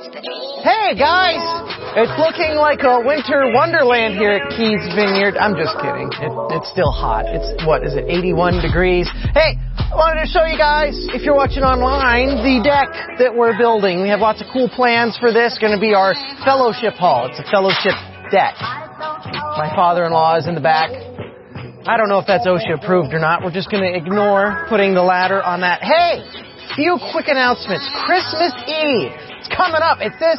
[0.00, 1.44] Hey guys!
[1.92, 5.36] It's looking like a winter wonderland here at Keys Vineyard.
[5.36, 6.08] I'm just kidding.
[6.08, 7.28] It, it's still hot.
[7.28, 9.04] It's, what is it, 81 degrees?
[9.36, 12.88] Hey, I wanted to show you guys, if you're watching online, the deck
[13.20, 14.00] that we're building.
[14.00, 15.60] We have lots of cool plans for this.
[15.60, 16.16] Going to be our
[16.48, 17.28] fellowship hall.
[17.28, 17.92] It's a fellowship
[18.32, 18.56] deck.
[18.56, 20.96] My father-in-law is in the back.
[21.84, 23.44] I don't know if that's OSHA approved or not.
[23.44, 25.84] We're just going to ignore putting the ladder on that.
[25.84, 26.24] Hey!
[26.72, 27.84] Few quick announcements.
[28.08, 29.29] Christmas Eve.
[29.40, 29.98] It's coming up.
[30.02, 30.36] It's this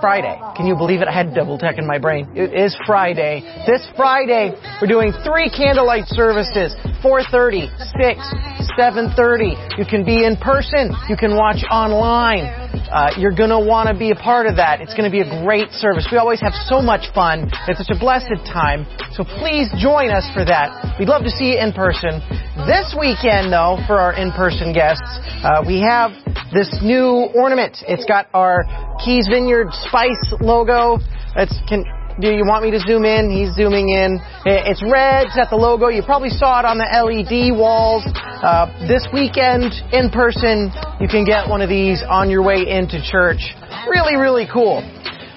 [0.00, 0.40] Friday.
[0.56, 1.08] Can you believe it?
[1.08, 2.28] I had double tech in my brain.
[2.34, 3.42] It is Friday.
[3.66, 6.74] This Friday, we're doing three candlelight services.
[7.02, 7.68] 4.30,
[8.00, 9.78] 6, 7.30.
[9.78, 10.92] You can be in person.
[11.08, 12.44] You can watch online.
[12.90, 14.80] Uh, you're gonna want to be a part of that.
[14.80, 16.06] It's gonna be a great service.
[16.10, 17.50] We always have so much fun.
[17.68, 18.86] It's such a blessed time.
[19.12, 20.96] So please join us for that.
[20.98, 22.20] We'd love to see you in person.
[22.66, 25.04] This weekend, though, for our in-person guests,
[25.42, 26.12] uh, we have
[26.54, 27.78] this new ornament.
[27.86, 28.64] It's got our
[29.04, 30.98] Keys Vineyard Spice logo.
[31.38, 31.86] It's can
[32.18, 33.30] do you want me to zoom in?
[33.30, 34.18] He's zooming in.
[34.42, 35.30] It's red.
[35.30, 35.86] It's the logo.
[35.86, 38.02] You probably saw it on the LED walls.
[38.10, 42.98] Uh, this weekend, in person, you can get one of these on your way into
[43.06, 43.38] church.
[43.86, 44.82] Really, really cool.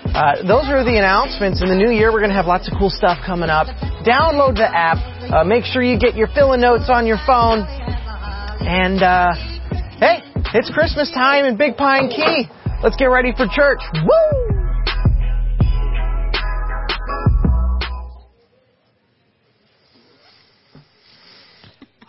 [0.10, 1.62] Uh, those are the announcements.
[1.62, 3.70] In the new year, we're going to have lots of cool stuff coming up.
[4.02, 4.98] Download the app.
[5.30, 7.62] Uh, make sure you get your fill notes on your phone.
[8.66, 9.38] And, uh,
[10.02, 10.26] hey,
[10.58, 12.50] it's Christmas time in Big Pine Key.
[12.84, 13.82] Let's get ready for church.
[14.06, 14.57] Woo!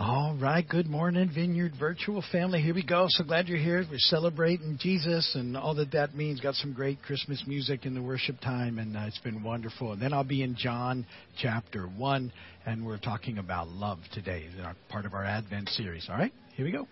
[0.00, 0.64] All right.
[0.66, 2.62] Good morning, Vineyard Virtual Family.
[2.62, 3.06] Here we go.
[3.08, 3.84] So glad you're here.
[3.90, 6.38] We're celebrating Jesus and all that that means.
[6.38, 9.94] Got some great Christmas music in the worship time, and uh, it's been wonderful.
[9.94, 11.04] And then I'll be in John
[11.42, 12.32] chapter 1,
[12.64, 16.06] and we're talking about love today, our, part of our Advent series.
[16.08, 16.32] All right.
[16.54, 16.86] Here we go.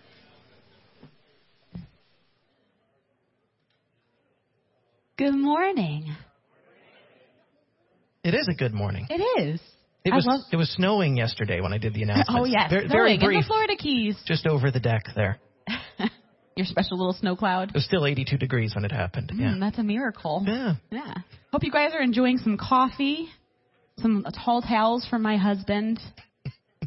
[5.17, 6.13] Good morning.
[8.25, 9.07] It is a good morning.
[9.09, 9.61] It is.
[10.05, 12.39] It was love- it was snowing yesterday when I did the announcement.
[12.39, 14.15] Oh yes, very, snowing very brief, in the Florida Keys.
[14.25, 15.39] just over the deck there.
[16.55, 17.69] Your special little snow cloud.
[17.69, 19.31] It was still 82 degrees when it happened.
[19.33, 19.55] Mm, Yeah.
[19.59, 20.43] that's a miracle.
[20.47, 20.73] Yeah.
[20.89, 21.13] Yeah.
[21.51, 23.27] Hope you guys are enjoying some coffee,
[23.99, 25.99] some tall towels from my husband.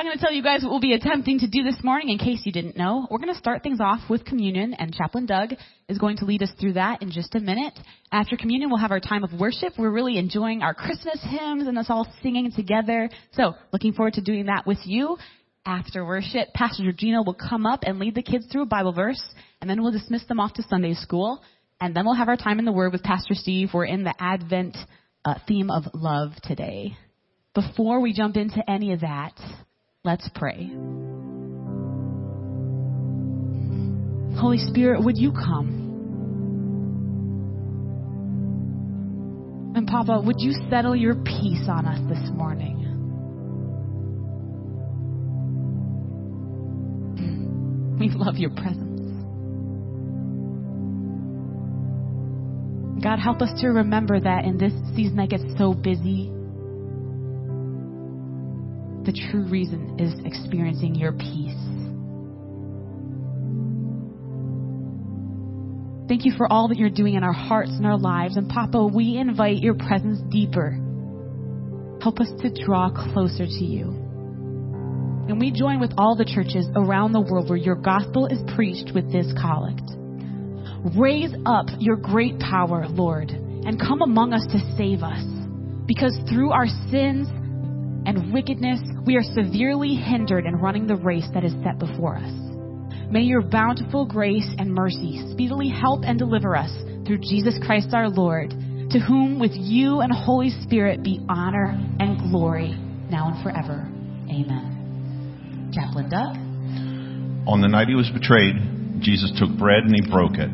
[0.10, 2.42] going to tell you guys what we'll be attempting to do this morning in case
[2.44, 3.06] you didn't know.
[3.12, 5.54] We're going to start things off with communion, and Chaplain Doug
[5.88, 7.78] is going to lead us through that in just a minute.
[8.12, 9.74] After communion, we'll have our time of worship.
[9.78, 13.12] We're really enjoying our Christmas hymns and us all singing together.
[13.34, 15.16] So, looking forward to doing that with you.
[15.64, 19.22] After worship, Pastor Georgina will come up and lead the kids through a Bible verse,
[19.62, 21.44] and then we'll dismiss them off to Sunday school.
[21.80, 23.70] And then we'll have our time in the Word with Pastor Steve.
[23.76, 24.76] We're in the Advent
[25.24, 26.98] uh, theme of love today.
[27.54, 29.40] Before we jump into any of that,
[30.04, 30.72] let's pray.
[34.40, 35.76] Holy Spirit, would you come?
[39.76, 42.78] And Papa, would you settle your peace on us this morning?
[48.00, 48.86] We love your presence.
[53.04, 56.32] God, help us to remember that in this season that gets so busy,
[59.10, 61.58] the true reason is experiencing your peace.
[66.08, 68.38] Thank you for all that you're doing in our hearts and our lives.
[68.38, 70.78] And Papa, we invite your presence deeper.
[72.04, 73.86] Help us to draw closer to you.
[75.28, 78.92] And we join with all the churches around the world where your gospel is preached
[78.94, 79.90] with this collect.
[80.96, 85.26] Raise up your great power, Lord, and come among us to save us.
[85.88, 87.28] Because through our sins
[88.06, 92.32] and wickedness, we are severely hindered in running the race that is set before us.
[93.12, 96.72] May your bountiful grace and mercy speedily help and deliver us
[97.06, 102.32] through Jesus Christ our Lord, to whom with you and Holy Spirit be honor and
[102.32, 102.78] glory
[103.10, 103.88] now and forever.
[104.30, 105.72] Amen.
[105.74, 106.36] Chaplain Doug.
[107.48, 110.50] On the night he was betrayed, Jesus took bread and he broke it,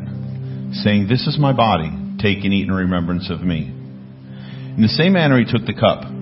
[0.82, 1.90] saying, This is my body.
[2.18, 3.68] Take and eat in remembrance of me.
[3.68, 6.15] In the same manner, he took the cup.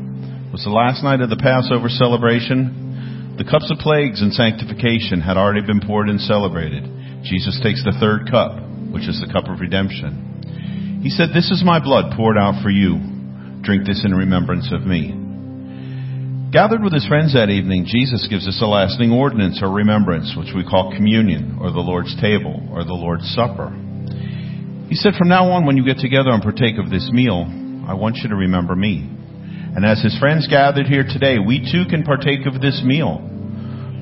[0.55, 3.35] Was the last night of the Passover celebration.
[3.35, 6.87] The cups of plagues and sanctification had already been poured and celebrated.
[7.27, 8.63] Jesus takes the third cup,
[8.95, 11.03] which is the cup of redemption.
[11.03, 13.03] He said, This is my blood poured out for you.
[13.67, 15.11] Drink this in remembrance of me.
[16.55, 20.55] Gathered with his friends that evening, Jesus gives us a lasting ordinance or remembrance, which
[20.55, 23.75] we call communion, or the Lord's table, or the Lord's supper.
[24.87, 27.43] He said, From now on, when you get together and partake of this meal,
[27.91, 29.14] I want you to remember me.
[29.75, 33.19] And as his friends gathered here today, we too can partake of this meal.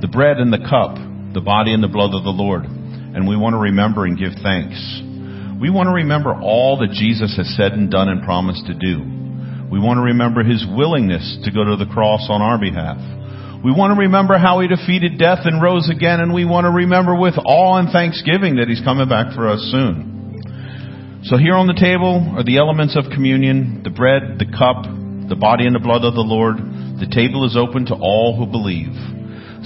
[0.00, 0.98] The bread and the cup
[1.32, 4.36] the body and the blood of the Lord, and we want to remember and give
[4.42, 4.76] thanks.
[5.60, 9.00] We want to remember all that Jesus has said and done and promised to do.
[9.70, 13.00] We want to remember his willingness to go to the cross on our behalf.
[13.64, 16.70] We want to remember how he defeated death and rose again, and we want to
[16.70, 21.22] remember with awe and thanksgiving that he's coming back for us soon.
[21.24, 24.84] So here on the table are the elements of communion, the bread, the cup,
[25.28, 26.56] the body and the blood of the Lord.
[27.00, 28.94] The table is open to all who believe.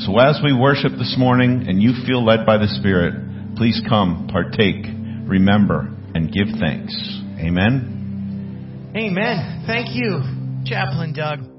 [0.05, 4.29] So as we worship this morning and you feel led by the Spirit, please come,
[4.31, 4.85] partake,
[5.27, 6.93] remember, and give thanks.
[7.41, 8.93] Amen.
[8.95, 9.65] Amen.
[9.67, 10.23] Thank you,
[10.65, 11.56] Chaplain Doug.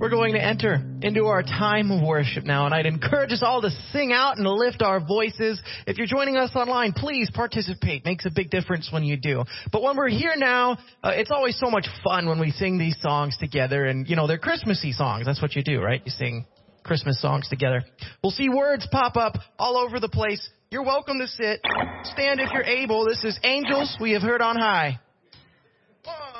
[0.00, 3.60] We're going to enter into our time of worship now, and I'd encourage us all
[3.62, 5.60] to sing out and lift our voices.
[5.88, 8.04] If you're joining us online, please participate.
[8.04, 9.42] Makes a big difference when you do.
[9.72, 12.96] But when we're here now, uh, it's always so much fun when we sing these
[13.00, 15.26] songs together, and you know they're Christmassy songs.
[15.26, 16.00] That's what you do, right?
[16.04, 16.46] You sing
[16.84, 17.82] Christmas songs together.
[18.22, 20.48] We'll see words pop up all over the place.
[20.70, 21.60] You're welcome to sit.
[22.04, 23.04] Stand if you're able.
[23.04, 25.00] This is Angels We Have Heard on High.
[26.04, 26.37] One,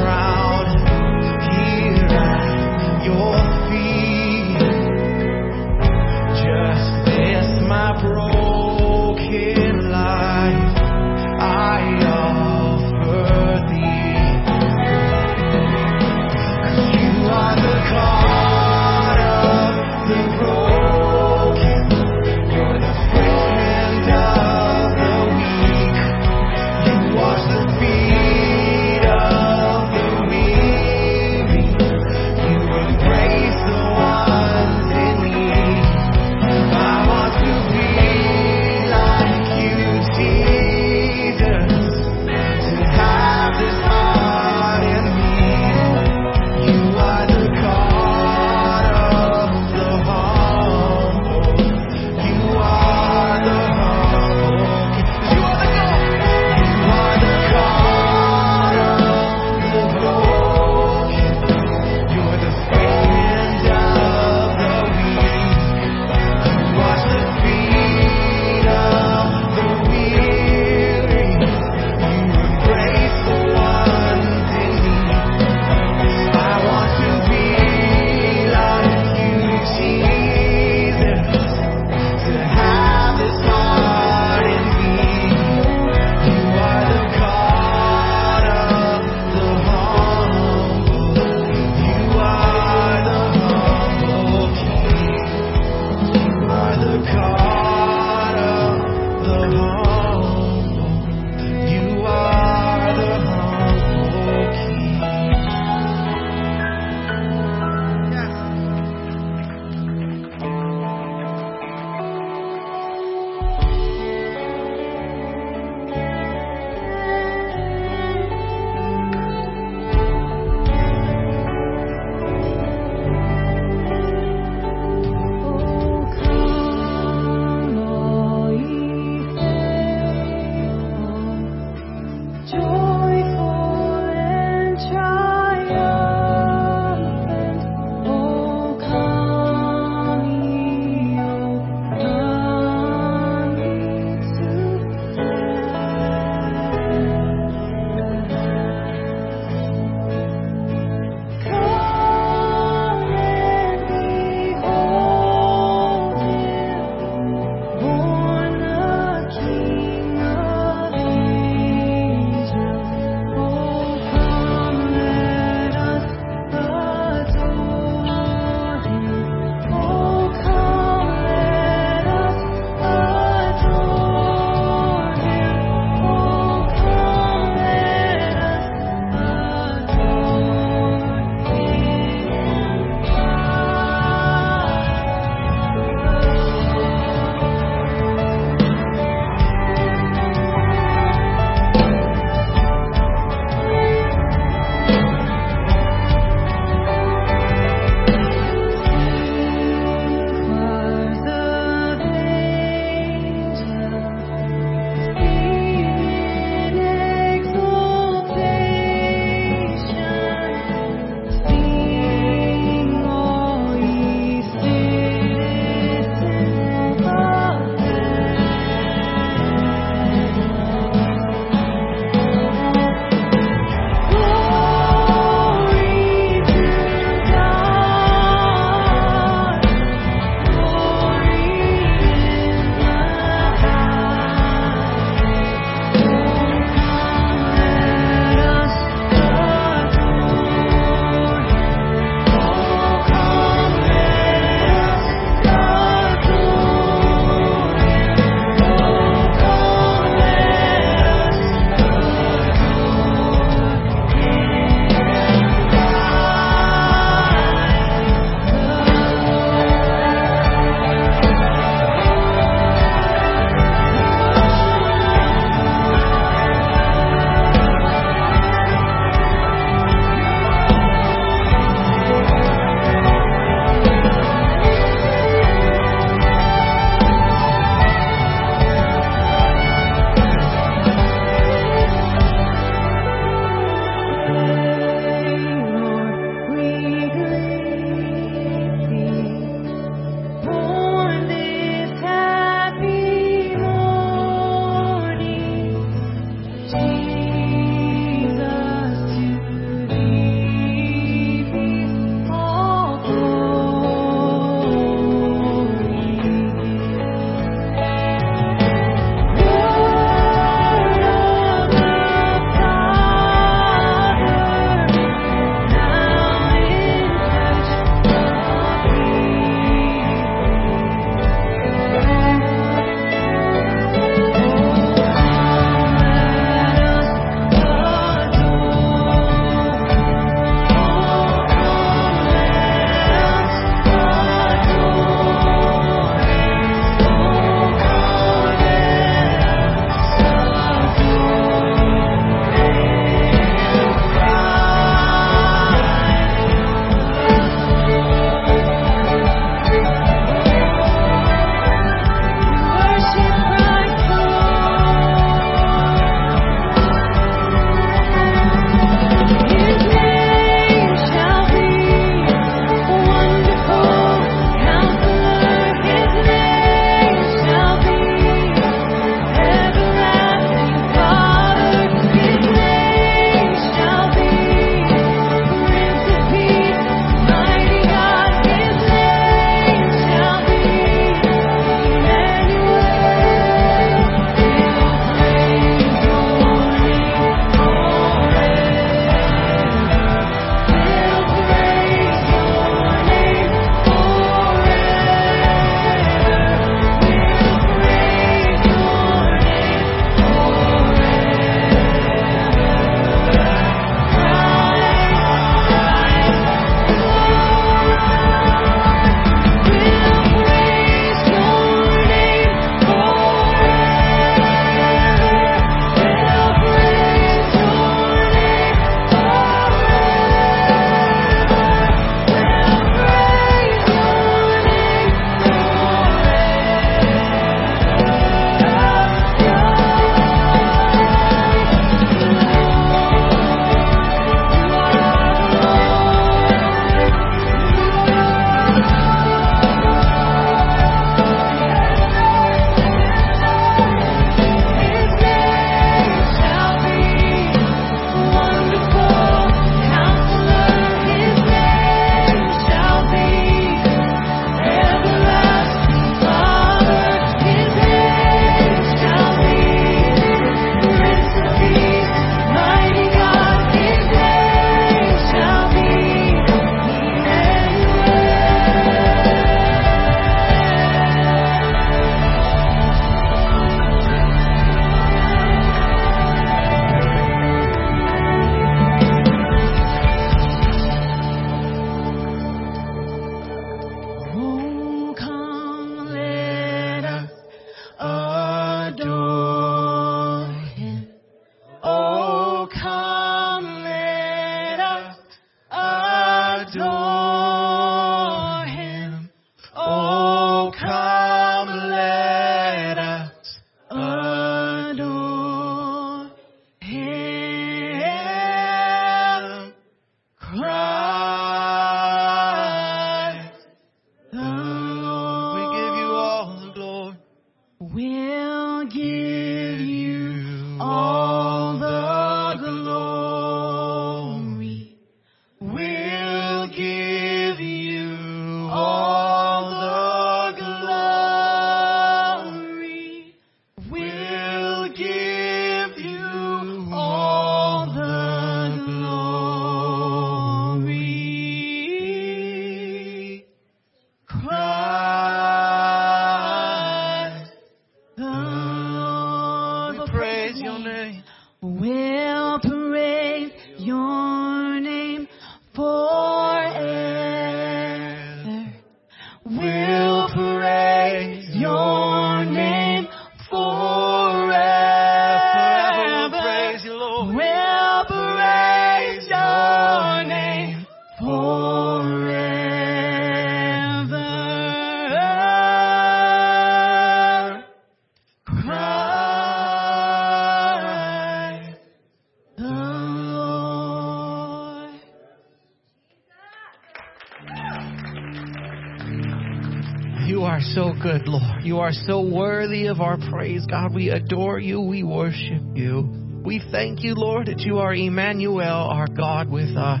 [591.62, 593.94] You are so worthy of our praise, God.
[593.94, 594.80] We adore you.
[594.80, 596.08] We worship you.
[596.44, 600.00] We thank you, Lord, that you are Emmanuel, our God with us,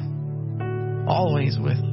[1.06, 1.84] always with us.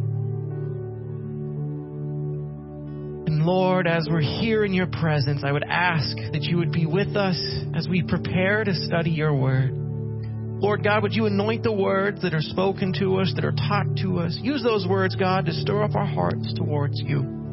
[3.28, 6.86] And Lord, as we're here in your presence, I would ask that you would be
[6.86, 7.38] with us
[7.75, 9.71] as we prepare to study your word.
[9.73, 13.97] Lord God, would you anoint the words that are spoken to us, that are taught
[14.04, 14.38] to us?
[14.41, 17.44] Use those words, God, to stir up our hearts towards you.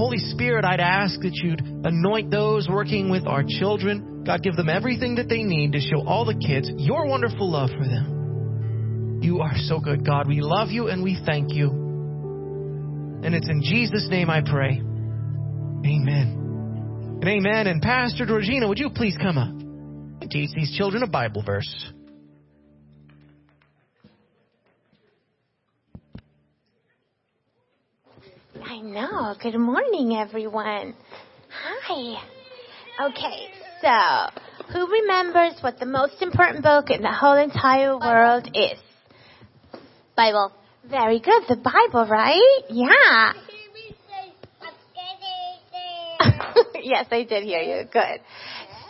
[0.00, 4.24] Holy Spirit, I'd ask that you'd anoint those working with our children.
[4.24, 7.68] God, give them everything that they need to show all the kids your wonderful love
[7.68, 9.20] for them.
[9.22, 10.26] You are so good, God.
[10.26, 11.68] We love you and we thank you.
[11.68, 14.80] And it's in Jesus' name I pray.
[14.80, 17.18] Amen.
[17.20, 17.66] And amen.
[17.66, 21.92] And Pastor Georgina, would you please come up and teach these children a Bible verse?
[29.42, 30.94] Good morning, everyone.
[31.48, 32.22] Hi.
[33.08, 33.48] Okay,
[33.80, 38.78] so who remembers what the most important book in the whole entire world is?
[40.14, 40.52] Bible.
[40.90, 41.44] Very good.
[41.48, 42.60] The Bible, right?
[42.68, 43.32] Yeah.
[46.82, 47.84] yes, I did hear you.
[47.90, 48.20] Good.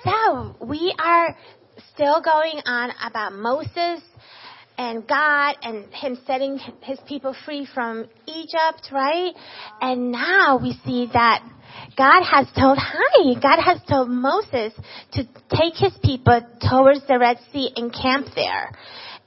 [0.02, 1.36] So we are
[1.94, 4.02] still going on about Moses
[4.80, 9.32] and God and him setting his people free from Egypt, right?
[9.82, 11.42] And now we see that
[11.98, 14.72] God has told, hi, God has told Moses
[15.12, 18.72] to take his people towards the Red Sea and camp there.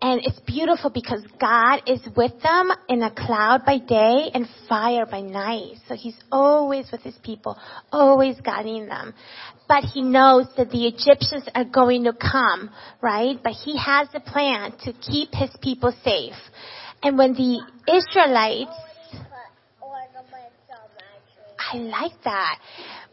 [0.01, 5.05] And it's beautiful because God is with them in a cloud by day and fire
[5.05, 5.77] by night.
[5.87, 7.57] So he's always with his people,
[7.91, 9.13] always guiding them.
[9.67, 12.69] But he knows that the Egyptians are going to come,
[13.01, 13.37] right?
[13.41, 16.35] But he has a plan to keep his people safe.
[17.01, 18.75] And when the Israelites
[21.73, 22.59] I like that.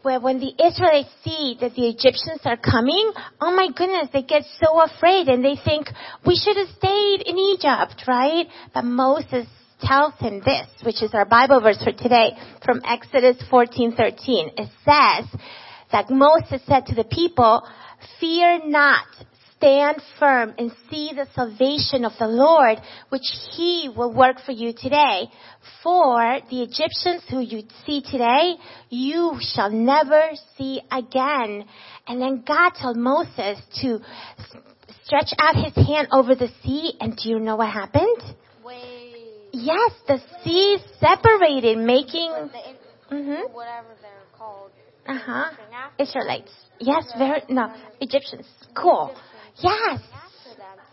[0.01, 4.43] Where when the Israelites see that the Egyptians are coming, oh my goodness, they get
[4.59, 5.87] so afraid and they think,
[6.25, 8.47] we should have stayed in Egypt, right?
[8.73, 9.45] But Moses
[9.81, 12.31] tells him this, which is our Bible verse for today
[12.65, 14.53] from Exodus 14:13.
[14.57, 15.39] It says
[15.91, 17.67] that Moses said to the people,
[18.19, 19.05] "Fear not,
[19.61, 23.21] stand firm and see the salvation of the Lord, which
[23.55, 25.29] he will work for you today.
[25.83, 28.55] For the Egyptians who you see today,
[28.89, 31.65] you shall never see again.
[32.07, 33.99] And then God told Moses to
[35.05, 38.17] stretch out his hand over the sea, and do you know what happened?
[39.53, 42.31] Yes, the sea separated, making,
[43.11, 43.51] Mhm.
[43.53, 44.71] whatever they're called.
[45.07, 45.49] uh huh,
[45.99, 46.51] Israelites.
[46.79, 48.47] Yes, very, no, Egyptians.
[48.75, 49.13] Cool.
[49.61, 49.99] Yes.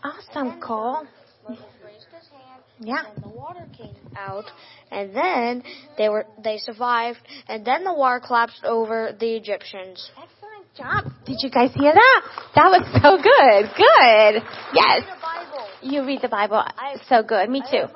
[0.03, 1.05] Awesome, Cole.
[1.47, 3.03] Moses raised his hand, Yeah.
[3.13, 4.45] and the water came out,
[4.91, 5.63] and then
[5.97, 10.11] they were they survived, and then the water collapsed over the Egyptians.
[10.15, 11.11] Excellent job.
[11.25, 12.21] Did you guys hear that?
[12.55, 13.69] That was so good.
[13.75, 14.43] Good.
[14.73, 15.03] Yes.
[15.03, 15.67] The Bible.
[15.81, 16.57] You read the Bible.
[16.57, 17.49] I- So good.
[17.49, 17.87] Me I too.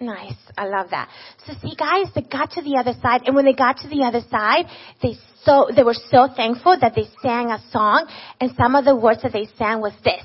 [0.00, 0.36] Nice.
[0.56, 1.10] I love that.
[1.46, 4.02] So see guys, they got to the other side and when they got to the
[4.02, 4.64] other side,
[5.02, 8.08] they so, they were so thankful that they sang a song
[8.40, 10.22] and some of the words that they sang was this.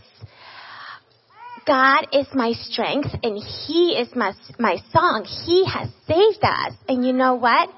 [1.65, 5.25] God is my strength and He is my, my song.
[5.25, 6.73] He has saved us.
[6.88, 7.69] And you know what?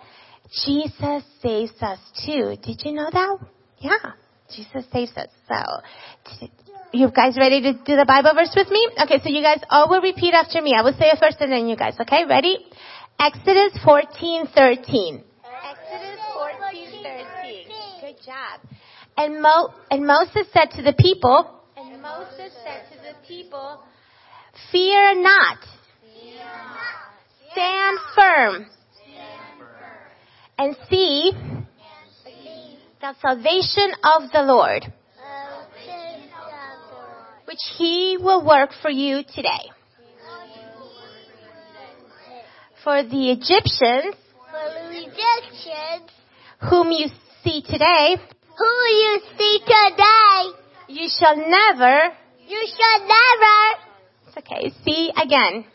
[0.65, 2.55] Jesus saves us too.
[2.63, 3.38] Did you know that?
[3.79, 4.12] Yeah.
[4.55, 5.29] Jesus saves us.
[5.47, 6.47] So,
[6.93, 8.88] You guys ready to do the Bible verse with me?
[9.04, 10.73] Okay, so you guys all will repeat after me.
[10.78, 12.23] I will say it first and then you guys, okay?
[12.26, 12.58] Ready?
[13.19, 14.47] Exodus 14:13.
[14.47, 15.23] Exodus
[16.34, 18.02] 14:13.
[18.02, 18.62] Good job.
[19.17, 23.82] And, Mo- and Moses said to the people, and Moses said to the people,
[24.71, 25.58] Fear not.
[27.52, 28.65] Stand firm.
[30.60, 31.32] And see
[33.02, 34.93] the salvation of the Lord,
[37.47, 39.71] which he will work for you today.
[42.83, 44.15] For the Egyptians,
[44.51, 46.12] For the Egyptians,
[46.69, 47.07] whom you
[47.43, 48.17] see today,
[48.57, 50.51] who you see today,
[50.89, 52.13] you shall never,
[52.47, 53.88] you shall never
[54.27, 55.65] it's okay, see again.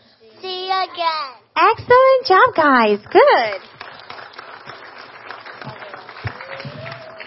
[0.41, 1.31] see again.
[1.57, 2.99] Excellent job, guys.
[3.11, 3.82] Good.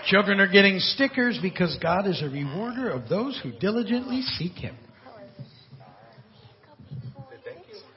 [0.05, 4.75] Children are getting stickers because God is a rewarder of those who diligently seek Him.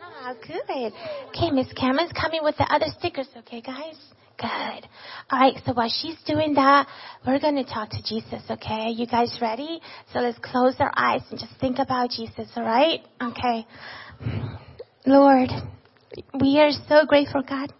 [0.03, 0.93] Ah, good.
[1.29, 3.97] Okay, Miss Cameron's coming with the other stickers, okay, guys?
[4.39, 4.89] Good.
[5.31, 6.87] All right, so while she's doing that,
[7.27, 8.87] we're going to talk to Jesus, okay?
[8.87, 9.81] Are You guys ready?
[10.13, 13.01] So let's close our eyes and just think about Jesus, all right?
[13.21, 13.67] Okay.
[15.05, 15.51] Lord,
[16.41, 17.73] we are so grateful, God,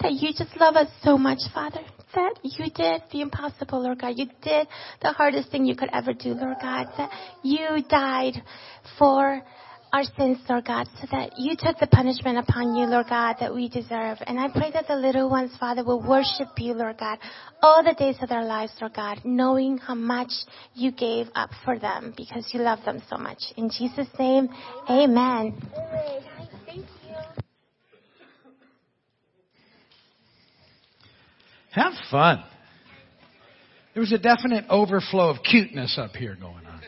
[0.00, 1.82] that you just love us so much, Father.
[2.14, 4.14] That you did the impossible, Lord God.
[4.16, 4.66] You did
[5.00, 6.86] the hardest thing you could ever do, Lord God.
[6.96, 7.10] That
[7.42, 8.42] you died
[8.98, 9.42] for
[9.92, 13.52] our sins, Lord God, so that you took the punishment upon you, Lord God, that
[13.52, 14.18] we deserve.
[14.26, 17.18] And I pray that the little ones, Father, will worship you, Lord God,
[17.60, 20.30] all the days of their lives, Lord God, knowing how much
[20.74, 23.38] you gave up for them because you love them so much.
[23.56, 24.48] In Jesus' name,
[24.88, 25.60] amen.
[31.72, 32.42] Have fun.
[33.94, 36.80] There was a definite overflow of cuteness up here going on.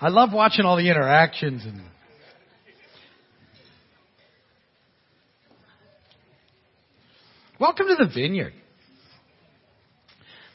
[0.00, 1.80] I love watching all the interactions and
[7.60, 8.52] Welcome to the vineyard.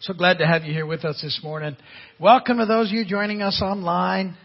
[0.01, 1.77] So glad to have you here with us this morning.
[2.19, 4.35] Welcome to those of you joining us online.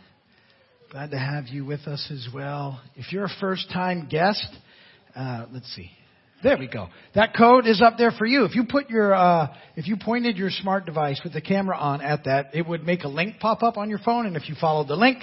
[0.91, 2.81] Glad to have you with us as well.
[2.95, 4.47] If you're a first time guest,
[5.17, 5.91] uh, let's see.
[6.45, 6.89] There we go.
[7.15, 8.45] That code is up there for you.
[8.45, 12.03] If you put your, uh, if you pointed your smart device with the camera on
[12.03, 14.55] at that, it would make a link pop up on your phone, and if you
[14.61, 15.21] followed the link,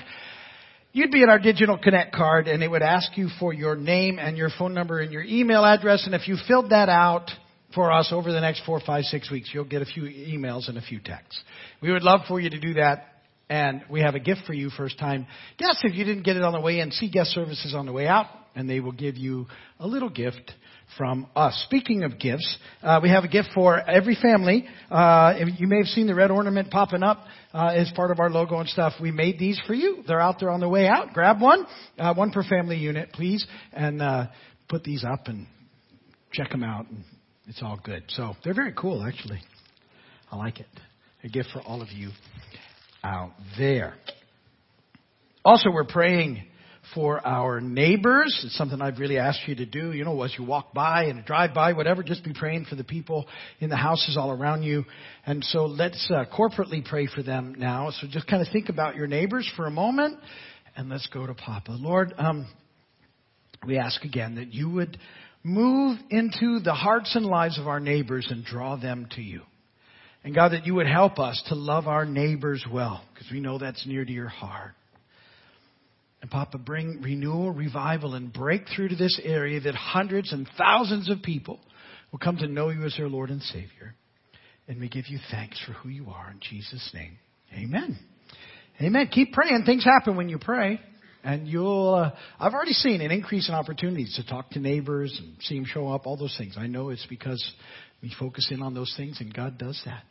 [0.94, 4.18] you'd be at our digital connect card, and it would ask you for your name
[4.18, 7.30] and your phone number and your email address, and if you filled that out
[7.76, 10.78] for us over the next four, five, six weeks, you'll get a few emails and
[10.80, 11.40] a few texts.
[11.84, 13.10] We would love for you to do that.
[13.48, 15.82] And we have a gift for you first time guests.
[15.84, 18.08] If you didn't get it on the way in, see guest services on the way
[18.08, 19.48] out, and they will give you
[19.80, 20.52] a little gift
[20.98, 21.64] from us.
[21.68, 24.68] Speaking of gifts, uh, we have a gift for every family.
[24.90, 28.30] Uh, you may have seen the red ornament popping up uh, as part of our
[28.30, 28.94] logo and stuff.
[29.02, 30.04] We made these for you.
[30.08, 31.14] They're out there on the way out.
[31.14, 31.66] Grab one,
[31.98, 34.28] uh, one per family unit, please, and uh,
[34.68, 35.48] put these up and
[36.32, 36.90] check them out.
[36.90, 37.04] And
[37.48, 38.04] it's all good.
[38.10, 39.42] So they're very cool, actually.
[40.32, 40.68] I like it.
[41.24, 42.10] A gift for all of you
[43.04, 43.96] out there.
[45.44, 46.44] Also, we're praying
[46.94, 48.42] for our neighbors.
[48.46, 49.92] It's something I've really asked you to do.
[49.92, 52.84] You know, as you walk by and drive by, whatever, just be praying for the
[52.84, 53.28] people
[53.60, 54.86] in the houses all around you.
[55.26, 57.92] And so let's uh, corporately pray for them now.
[57.92, 60.18] So just kind of think about your neighbors for a moment
[60.76, 61.72] and let's go to Papa.
[61.72, 62.48] Lord, um,
[63.66, 64.98] we ask again that you would
[65.44, 69.42] move into the hearts and lives of our neighbors and draw them to you.
[70.24, 73.58] And God, that you would help us to love our neighbors well, because we know
[73.58, 74.74] that's near to your heart.
[76.22, 81.22] And Papa, bring renewal, revival, and breakthrough to this area that hundreds and thousands of
[81.24, 81.60] people
[82.12, 83.96] will come to know you as their Lord and Savior.
[84.68, 87.18] And we give you thanks for who you are in Jesus' name.
[87.54, 87.98] Amen.
[88.80, 89.10] Amen.
[89.12, 89.64] Keep praying.
[89.66, 90.80] Things happen when you pray.
[91.24, 95.36] And you'll, uh, I've already seen an increase in opportunities to talk to neighbors and
[95.42, 96.56] see them show up, all those things.
[96.58, 97.44] I know it's because
[98.02, 100.04] we focus in on those things and God does that.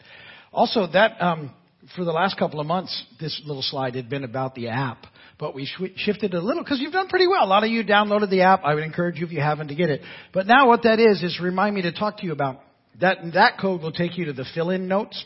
[0.52, 1.52] Also, that, um,
[1.96, 5.06] for the last couple of months, this little slide had been about the app,
[5.40, 7.44] but we sh- shifted a little because you've done pretty well.
[7.44, 8.62] A lot of you downloaded the app.
[8.62, 10.02] I would encourage you if you haven't to get it.
[10.32, 12.60] But now what that is, is remind me to talk to you about
[13.00, 13.16] that.
[13.32, 15.24] That code will take you to the fill-in notes.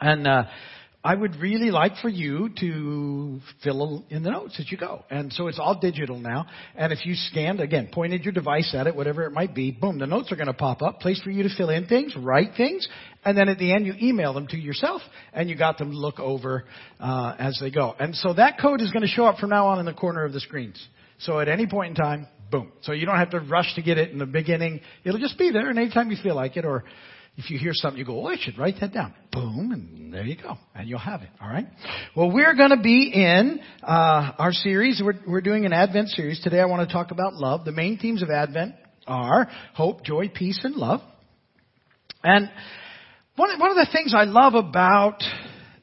[0.00, 0.44] And, uh,
[1.06, 5.04] I would really like for you to fill in the notes as you go.
[5.10, 6.46] And so it's all digital now.
[6.74, 9.98] And if you scanned, again, pointed your device at it, whatever it might be, boom,
[9.98, 12.52] the notes are going to pop up, place for you to fill in things, write
[12.56, 12.88] things,
[13.22, 15.02] and then at the end you email them to yourself,
[15.34, 16.64] and you got them to look over
[16.98, 17.94] uh, as they go.
[18.00, 20.24] And so that code is going to show up from now on in the corner
[20.24, 20.82] of the screens.
[21.18, 22.72] So at any point in time, boom.
[22.80, 24.80] So you don't have to rush to get it in the beginning.
[25.04, 26.84] It'll just be there, and anytime you feel like it, or
[27.36, 29.12] If you hear something, you go, oh, I should write that down.
[29.32, 30.54] Boom, and there you go.
[30.72, 31.30] And you'll have it.
[31.40, 31.66] All right?
[32.14, 35.02] Well, we're going to be in uh, our series.
[35.04, 36.40] We're, we're doing an Advent series.
[36.40, 37.64] Today I want to talk about love.
[37.64, 38.76] The main themes of Advent
[39.08, 41.00] are hope, joy, peace, and love.
[42.22, 42.48] And
[43.34, 45.18] one, one of the things I love about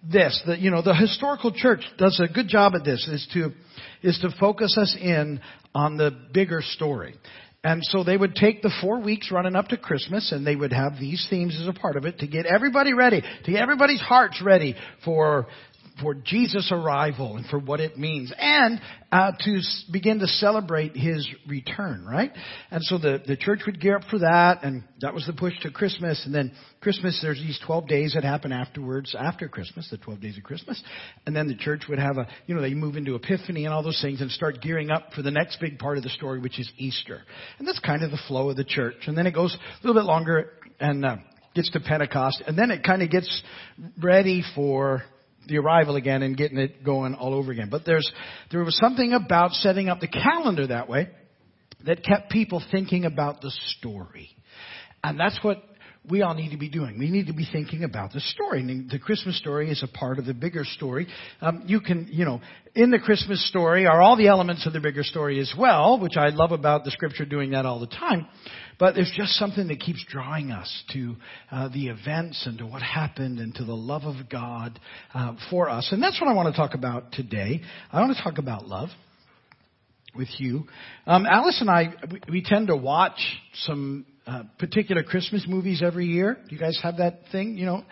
[0.10, 3.52] this, that, you know, the historical church does a good job at this, is to,
[4.02, 5.42] is to focus us in
[5.76, 7.16] on the bigger story.
[7.64, 10.74] And so they would take the four weeks running up to Christmas and they would
[10.74, 14.02] have these themes as a part of it to get everybody ready, to get everybody's
[14.02, 15.46] hearts ready for
[16.02, 18.82] for Jesus' arrival and for what it means, and
[19.12, 22.32] uh, to begin to celebrate His return, right?
[22.70, 25.54] And so the, the church would gear up for that, and that was the push
[25.62, 26.24] to Christmas.
[26.26, 30.38] And then Christmas, there's these 12 days that happen afterwards, after Christmas, the 12 days
[30.38, 30.82] of Christmas.
[31.26, 33.84] And then the church would have a, you know, they move into Epiphany and all
[33.84, 36.60] those things and start gearing up for the next big part of the story, which
[36.60, 37.22] is Easter.
[37.60, 38.96] And that's kind of the flow of the church.
[39.08, 41.18] And then it goes a little bit longer and uh,
[41.54, 43.44] gets to Pentecost, and then it kind of gets
[44.02, 45.04] ready for
[45.48, 47.70] the arrival again and getting it going all over again.
[47.70, 48.10] But there's,
[48.52, 51.10] there was something about setting up the calendar that way
[51.86, 54.30] that kept people thinking about the story.
[55.04, 55.64] And that's what
[56.10, 56.98] we all need to be doing.
[56.98, 58.62] We need to be thinking about the story.
[58.62, 61.08] And the Christmas story is a part of the bigger story.
[61.42, 62.42] Um, you can, you know,
[62.74, 66.18] in the Christmas story are all the elements of the bigger story as well, which
[66.18, 68.28] I love about the scripture doing that all the time.
[68.82, 71.16] But there's just something that keeps drawing us to
[71.52, 74.80] uh, the events and to what happened and to the love of God
[75.14, 75.90] uh, for us.
[75.92, 77.62] And that's what I want to talk about today.
[77.92, 78.90] I want to talk about love
[80.16, 80.64] with you.
[81.06, 81.94] Um, Alice and I,
[82.28, 83.20] we, tend to watch
[83.66, 86.40] some uh, particular Christmas movies every year.
[86.50, 87.60] Do you guys have that thing?
[87.60, 87.84] You know,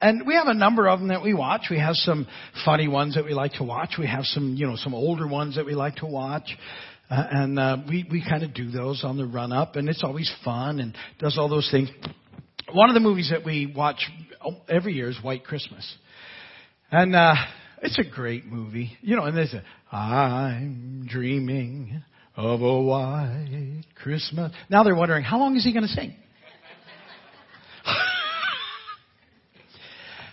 [0.00, 1.66] and we have a number of them that we watch.
[1.70, 2.26] We have some
[2.64, 3.96] funny ones that we like to watch.
[3.98, 6.56] We have some, you know, some older ones that we like to watch.
[7.10, 10.04] Uh, and uh, we we kind of do those on the run up, and it's
[10.04, 11.88] always fun and does all those things.
[12.72, 14.06] One of the movies that we watch
[14.68, 15.90] every year is White Christmas,
[16.90, 17.34] and uh,
[17.82, 18.96] it's a great movie.
[19.00, 19.62] You know, and there's a
[19.94, 22.02] I'm dreaming
[22.36, 24.52] of a white Christmas.
[24.68, 26.14] Now they're wondering how long is he going to sing?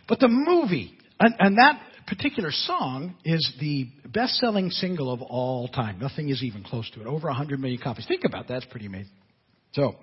[0.10, 6.00] but the movie and, and that particular song is the best-selling single of all time.
[6.00, 7.08] Nothing is even close to it.
[7.08, 8.06] Over 100 million copies.
[8.08, 8.56] Think about that.
[8.56, 9.12] That's pretty amazing.
[9.74, 9.96] So,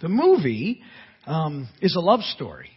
[0.00, 0.82] the movie
[1.26, 2.70] um, is a love story.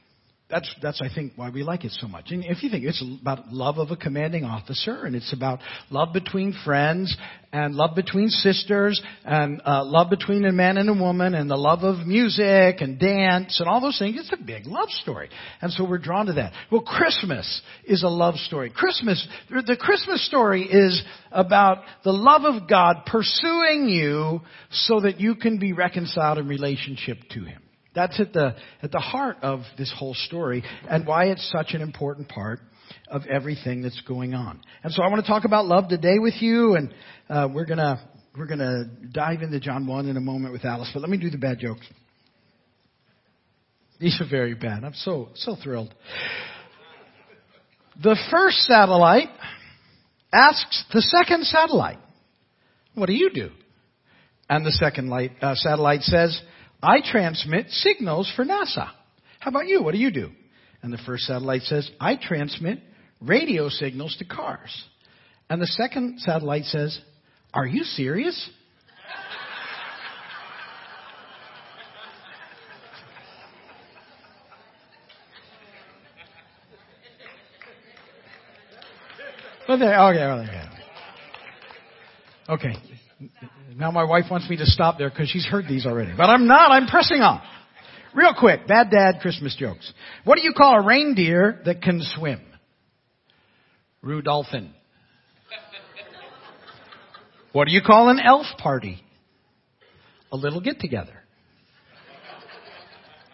[0.56, 2.28] That's, that's, I think, why we like it so much.
[2.30, 6.14] And if you think it's about love of a commanding officer, and it's about love
[6.14, 7.14] between friends,
[7.52, 11.58] and love between sisters, and uh, love between a man and a woman, and the
[11.58, 15.28] love of music and dance and all those things, it's a big love story.
[15.60, 16.54] And so we're drawn to that.
[16.72, 18.70] Well, Christmas is a love story.
[18.74, 21.04] Christmas, the Christmas story is
[21.34, 24.40] about the love of God pursuing you
[24.72, 27.62] so that you can be reconciled in relationship to Him.
[27.96, 31.82] That's at the, at the heart of this whole story and why it's such an
[31.82, 32.60] important part
[33.08, 34.62] of everything that's going on.
[34.84, 36.94] And so I want to talk about love today with you and
[37.30, 41.00] uh, we're gonna, we're gonna dive into John 1 in a moment with Alice, but
[41.00, 41.88] let me do the bad jokes.
[44.00, 44.84] These are very bad.
[44.84, 45.94] I'm so, so thrilled.
[48.04, 49.30] The first satellite
[50.34, 52.00] asks the second satellite,
[52.94, 53.52] what do you do?
[54.50, 56.40] And the second light, uh, satellite says,
[56.86, 58.92] I transmit signals for NASA.
[59.40, 59.82] How about you?
[59.82, 60.30] What do you do?
[60.84, 62.80] And the first satellite says, I transmit
[63.20, 64.86] radio signals to cars.
[65.50, 67.00] And the second satellite says,
[67.56, 68.50] Are you serious?
[79.68, 80.72] Okay, there.
[82.48, 82.76] Okay.
[83.78, 86.14] Now my wife wants me to stop there because she's heard these already.
[86.16, 86.72] But I'm not.
[86.72, 87.42] I'm pressing on.
[88.14, 88.68] Real quick.
[88.68, 89.92] Bad dad Christmas jokes.
[90.24, 92.40] What do you call a reindeer that can swim?
[94.02, 94.74] Rudolphin.
[97.52, 99.04] What do you call an elf party?
[100.32, 101.14] A little get together.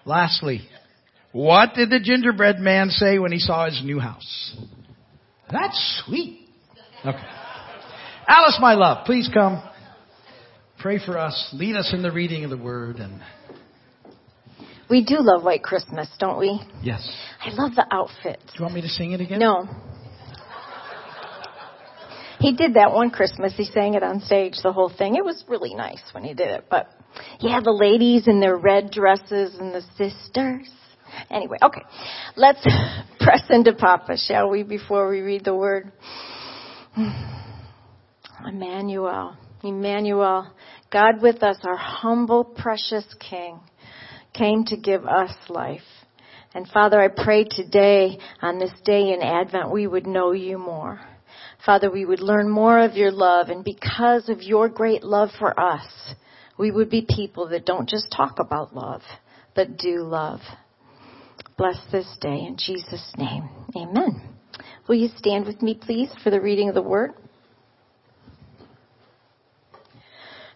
[0.06, 0.62] Lastly,
[1.32, 4.58] what did the gingerbread man say when he saw his new house?
[5.52, 6.48] That's sweet.
[7.06, 7.18] Okay.
[8.28, 9.62] Alice, my love, please come.
[10.82, 11.50] Pray for us.
[11.54, 13.22] Lead us in the reading of the word and
[14.90, 16.60] We do love White Christmas, don't we?
[16.82, 17.08] yes.
[17.40, 18.44] I love the outfits.
[18.48, 19.40] Do you want me to sing it again?
[19.40, 19.68] No.
[22.40, 23.54] He did that one Christmas.
[23.56, 25.16] He sang it on stage, the whole thing.
[25.16, 26.66] It was really nice when he did it.
[26.72, 26.90] But
[27.40, 30.68] yeah, the ladies in their red dresses and the sisters.
[31.30, 31.84] Anyway, okay.
[32.36, 32.66] Let's
[33.20, 35.92] press into Papa, shall we, before we read the word?
[38.48, 39.38] Emmanuel.
[39.64, 40.54] Emmanuel.
[40.92, 43.60] God with us, our humble, precious King.
[44.34, 45.82] came to give us life.
[46.54, 51.00] And Father, I pray today on this day in Advent we would know you more.
[51.66, 55.58] Father, we would learn more of your love and because of your great love for
[55.60, 55.86] us,
[56.58, 59.02] we would be people that don't just talk about love,
[59.56, 60.42] but do love.
[61.58, 63.48] Bless this day in Jesus' name.
[63.76, 64.22] Amen.
[64.88, 67.14] Will you stand with me please for the reading of the word?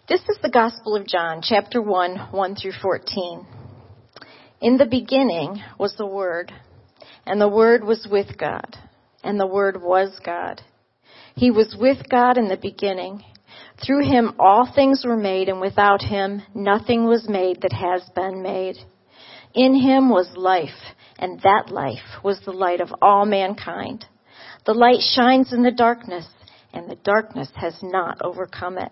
[0.08, 3.48] This is the Gospel of John, chapter 1, 1 through 14.
[4.62, 6.52] In the beginning was the Word,
[7.26, 8.78] and the Word was with God,
[9.24, 10.62] and the Word was God.
[11.36, 13.24] He was with God in the beginning.
[13.84, 18.44] Through him all things were made, and without him nothing was made that has been
[18.44, 18.76] made.
[19.56, 24.06] In him was life, and that life was the light of all mankind.
[24.68, 26.28] The light shines in the darkness,
[26.74, 28.92] and the darkness has not overcome it.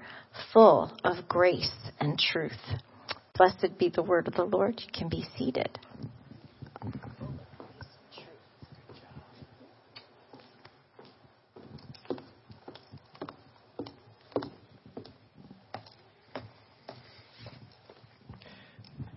[0.53, 2.51] full of grace and truth.
[3.37, 4.81] Blessed be the word of the Lord.
[4.85, 5.79] You can be seated.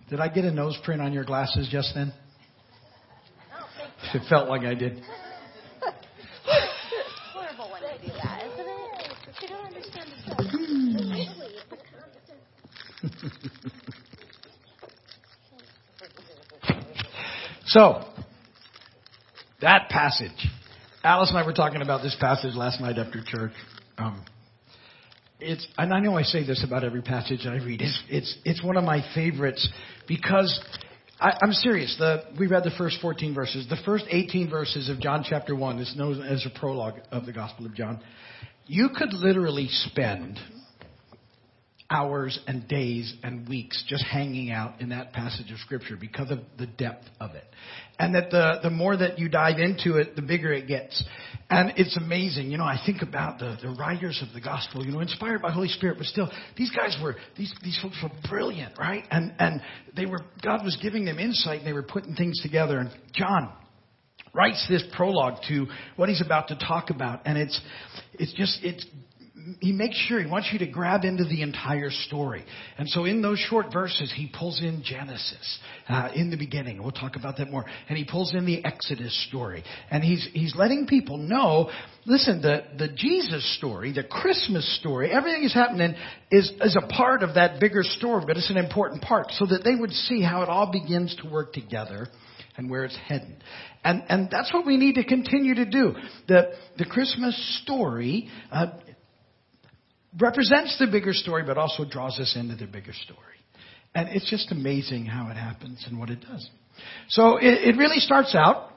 [0.09, 2.13] Did I get a nose print on your glasses just then?
[4.13, 5.01] It felt like I did.
[7.33, 8.75] horrible when they do that, isn't it?
[9.41, 10.25] They don't understand the
[17.67, 18.05] So,
[19.59, 20.47] that passage.
[21.03, 23.53] Alice and I were talking about this passage last night after church.
[23.97, 24.23] Um,
[25.39, 27.81] it's, and I know I say this about every passage I read.
[27.81, 29.67] It's, it's, it's one of my favorites
[30.07, 30.57] because
[31.19, 31.95] I, I'm serious.
[31.97, 33.67] The, we read the first 14 verses.
[33.67, 37.33] The first 18 verses of John chapter 1 is known as a prologue of the
[37.33, 37.99] Gospel of John.
[38.67, 40.39] You could literally spend
[41.89, 46.39] hours and days and weeks just hanging out in that passage of scripture because of
[46.57, 47.45] the depth of it.
[47.99, 51.03] And that the, the more that you dive into it, the bigger it gets.
[51.49, 52.49] And it's amazing.
[52.49, 55.51] You know, I think about the, the writers of the gospel, you know, inspired by
[55.51, 59.03] Holy Spirit, but still, these guys were, these, these folks were brilliant, right?
[59.11, 59.61] And, and
[59.95, 62.79] they were, God was giving them insight and they were putting things together.
[62.79, 63.53] And John,
[64.33, 65.65] writes this prologue to
[65.95, 67.57] what he's about to talk about and it's
[68.15, 68.85] it's just it's
[69.59, 72.43] he makes sure he wants you to grab into the entire story.
[72.77, 76.81] And so in those short verses, he pulls in Genesis uh, in the beginning.
[76.81, 77.65] We'll talk about that more.
[77.89, 79.63] And he pulls in the Exodus story.
[79.91, 81.69] And he's he's letting people know,
[82.05, 85.95] listen, the the Jesus story, the Christmas story, everything is happening
[86.31, 89.63] is is a part of that bigger story, but it's an important part, so that
[89.63, 92.07] they would see how it all begins to work together
[92.57, 93.35] and where it's headed.
[93.83, 95.93] And, and that's what we need to continue to do.
[96.27, 98.67] The, the Christmas story uh,
[100.19, 103.19] represents the bigger story, but also draws us into the bigger story.
[103.93, 106.49] And it's just amazing how it happens and what it does.
[107.09, 108.71] So it, it really starts out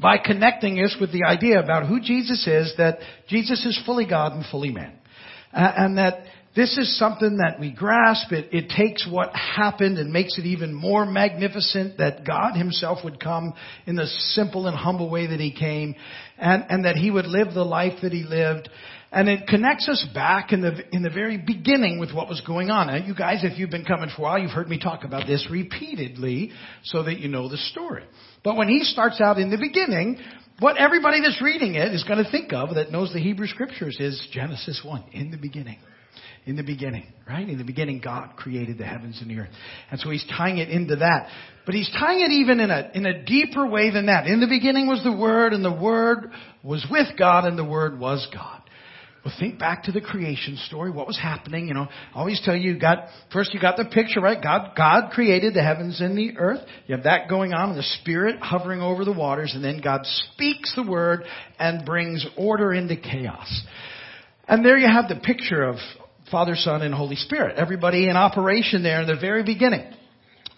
[0.00, 4.32] by connecting us with the idea about who Jesus is, that Jesus is fully God
[4.32, 4.94] and fully man.
[5.52, 6.24] Uh, and that
[6.54, 8.30] this is something that we grasp.
[8.30, 13.20] It, it takes what happened and makes it even more magnificent that God himself would
[13.20, 13.54] come
[13.86, 15.94] in the simple and humble way that he came
[16.38, 18.68] and, and that he would live the life that he lived.
[19.14, 22.70] And it connects us back in the, in the very beginning with what was going
[22.70, 22.86] on.
[22.86, 25.26] Now, you guys, if you've been coming for a while, you've heard me talk about
[25.26, 26.50] this repeatedly
[26.84, 28.04] so that you know the story.
[28.42, 30.18] But when he starts out in the beginning,
[30.60, 33.98] what everybody that's reading it is going to think of that knows the Hebrew scriptures
[34.00, 35.78] is Genesis 1, in the beginning.
[36.46, 37.48] In the beginning, right?
[37.48, 39.50] In the beginning, God created the heavens and the earth.
[39.90, 41.28] And so he's tying it into that.
[41.66, 44.26] But he's tying it even in a, in a deeper way than that.
[44.26, 46.30] In the beginning was the Word, and the Word
[46.64, 48.61] was with God, and the Word was God.
[49.24, 50.90] Well, think back to the creation story.
[50.90, 51.68] What was happening?
[51.68, 54.42] You know, I always tell you, got, first you got the picture, right?
[54.42, 56.58] God, God created the heavens and the earth.
[56.88, 60.00] You have that going on, and the Spirit hovering over the waters, and then God
[60.04, 61.22] speaks the word
[61.60, 63.62] and brings order into chaos.
[64.48, 65.76] And there you have the picture of
[66.32, 67.56] Father, Son, and Holy Spirit.
[67.56, 69.84] Everybody in operation there in the very beginning.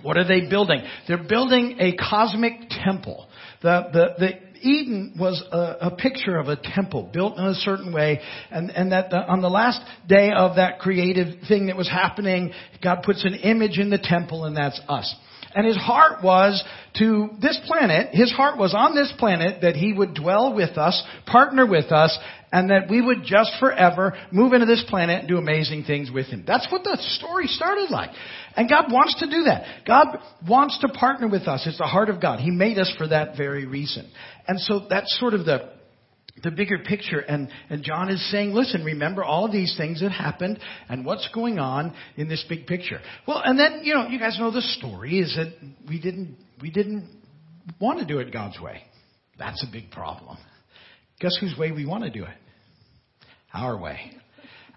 [0.03, 0.83] What are they building?
[1.07, 3.27] They're building a cosmic temple.
[3.63, 4.31] The, the, the
[4.65, 8.93] Eden was a, a, picture of a temple built in a certain way, and, and
[8.93, 12.53] that the, on the last day of that creative thing that was happening,
[12.83, 15.15] God puts an image in the temple, and that's us.
[15.55, 16.63] And his heart was
[16.99, 21.03] to this planet, his heart was on this planet that he would dwell with us,
[21.27, 22.19] partner with us,
[22.53, 26.27] and that we would just forever move into this planet and do amazing things with
[26.27, 26.45] him.
[26.47, 28.11] That's what the story started like.
[28.57, 29.85] And God wants to do that.
[29.85, 31.65] God wants to partner with us.
[31.67, 32.39] It's the heart of God.
[32.39, 34.09] He made us for that very reason.
[34.47, 35.74] And so that's sort of the
[36.45, 37.19] the bigger picture.
[37.19, 41.29] And, and John is saying, listen, remember all of these things that happened and what's
[41.35, 43.01] going on in this big picture.
[43.27, 45.53] Well, and then, you know, you guys know the story is that
[45.89, 47.09] we didn't, we didn't
[47.81, 48.83] want to do it God's way.
[49.39, 50.39] That's a big problem.
[51.21, 52.37] Guess whose way we want to do it?
[53.53, 54.13] Our way.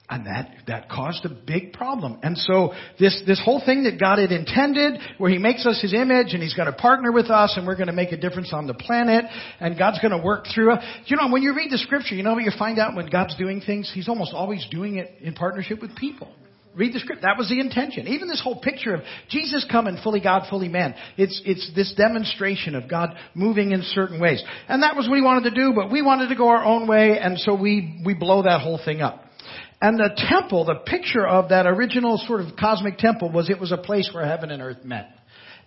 [0.09, 2.19] And that, that caused a big problem.
[2.23, 5.93] And so this, this whole thing that God had intended, where He makes us His
[5.93, 8.51] image and He's going to partner with us and we're going to make a difference
[8.53, 9.25] on the planet
[9.59, 10.83] and God's going to work through us.
[11.07, 13.35] You know, when you read the scripture, you know what you find out when God's
[13.35, 13.91] doing things?
[13.93, 16.33] He's almost always doing it in partnership with people.
[16.73, 17.23] Read the script.
[17.23, 18.07] That was the intention.
[18.07, 20.93] Even this whole picture of Jesus coming fully God, fully man.
[21.17, 24.41] It's, it's this demonstration of God moving in certain ways.
[24.69, 26.87] And that was what he wanted to do, but we wanted to go our own
[26.87, 29.23] way, and so we, we blow that whole thing up.
[29.81, 33.71] And the temple, the picture of that original sort of cosmic temple was it was
[33.71, 35.11] a place where heaven and earth met.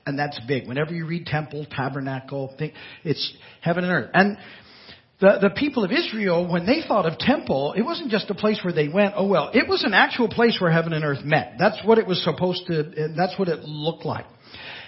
[0.07, 0.67] And that's big.
[0.67, 2.57] Whenever you read temple, tabernacle,
[3.05, 4.11] it's heaven and earth.
[4.15, 4.39] And
[5.21, 8.61] the, the people of Israel, when they thought of temple, it wasn't just a place
[8.65, 11.55] where they went, oh well, it was an actual place where heaven and earth met.
[11.59, 14.25] That's what it was supposed to, that's what it looked like.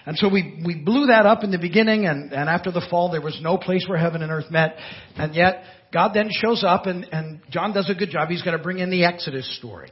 [0.06, 3.12] And so we, we blew that up in the beginning and, and after the fall
[3.12, 4.76] there was no place where heaven and earth met.
[5.16, 8.28] And yet God then shows up and, and John does a good job.
[8.28, 9.90] He's going to bring in the Exodus story.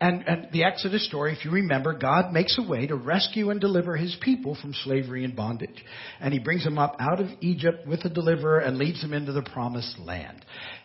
[0.00, 3.60] And, and the Exodus story, if you remember, God makes a way to rescue and
[3.60, 5.84] deliver his people from slavery and bondage.
[6.20, 9.32] And he brings them up out of Egypt with a deliverer and leads them into
[9.32, 10.44] the promised land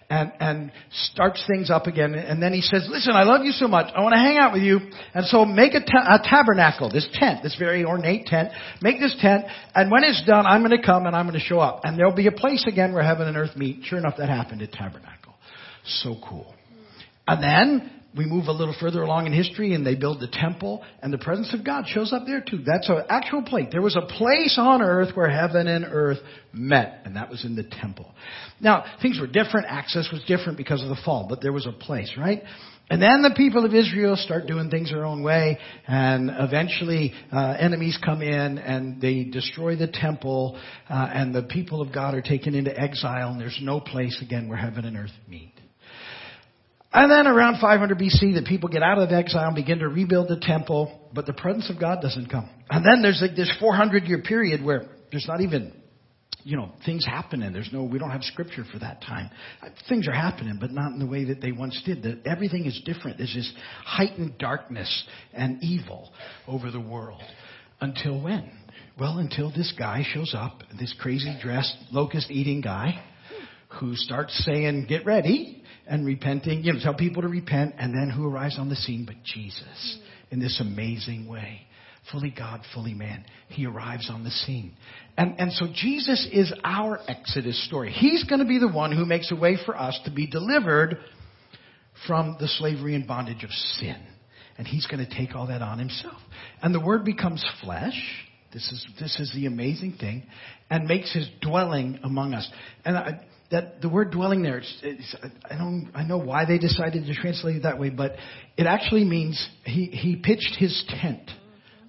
[0.10, 0.72] and, and
[1.12, 2.16] starts things up again.
[2.16, 3.94] And then he says, listen, I love you so much.
[3.96, 4.80] I want to hang out with you.
[5.14, 8.50] And so make a, ta- a tabernacle, this tent, this very ornate tent.
[8.82, 9.46] Make this tent.
[9.76, 11.82] And when it's done, I'm going to come and I'm going to show up.
[11.84, 13.84] And there'll be a place again where heaven and earth meet.
[13.84, 15.34] Sure enough, that happened at tabernacle.
[15.86, 16.54] So cool.
[17.28, 20.84] And then we move a little further along in history and they build the temple
[21.02, 22.60] and the presence of God shows up there too.
[22.66, 23.68] That's an actual place.
[23.72, 26.20] There was a place on earth where heaven and earth
[26.54, 28.14] met and that was in the temple.
[28.60, 29.68] Now, things were different.
[29.68, 32.44] Access was different because of the fall, but there was a place, right?
[32.90, 35.58] And then the people of Israel start doing things their own way,
[35.88, 40.60] and eventually uh, enemies come in and they destroy the temple,
[40.90, 44.50] uh, and the people of God are taken into exile, and there's no place again
[44.50, 45.53] where heaven and earth meet.
[46.94, 50.28] And then around 500 BC, the people get out of exile and begin to rebuild
[50.28, 52.48] the temple, but the presence of God doesn't come.
[52.70, 55.74] And then there's like this 400 year period where there's not even,
[56.44, 57.52] you know, things happening.
[57.52, 59.32] There's no, we don't have scripture for that time.
[59.64, 62.04] Uh, things are happening, but not in the way that they once did.
[62.04, 63.18] That everything is different.
[63.18, 63.52] There's this
[63.86, 66.12] heightened darkness and evil
[66.48, 67.24] over the world.
[67.82, 68.52] Until when?
[69.00, 73.04] Well, until this guy shows up, this crazy dressed, locust eating guy,
[73.80, 78.10] who starts saying, get ready and repenting, you know, tell people to repent, and then
[78.10, 80.34] who arrives on the scene but Jesus hmm.
[80.34, 81.62] in this amazing way.
[82.12, 83.24] Fully God, fully man.
[83.48, 84.74] He arrives on the scene.
[85.18, 87.92] And, and so Jesus is our Exodus story.
[87.92, 90.98] He's going to be the one who makes a way for us to be delivered
[92.06, 93.96] from the slavery and bondage of sin.
[94.58, 96.18] And he's going to take all that on himself.
[96.62, 97.96] And the word becomes flesh.
[98.52, 100.24] This is, this is the amazing thing.
[100.70, 102.50] And makes his dwelling among us.
[102.84, 103.22] And I,
[103.54, 105.16] that the word dwelling there, it's, it's,
[105.50, 108.14] I don't, I know why they decided to translate it that way, but
[108.58, 111.30] it actually means he, he pitched his tent.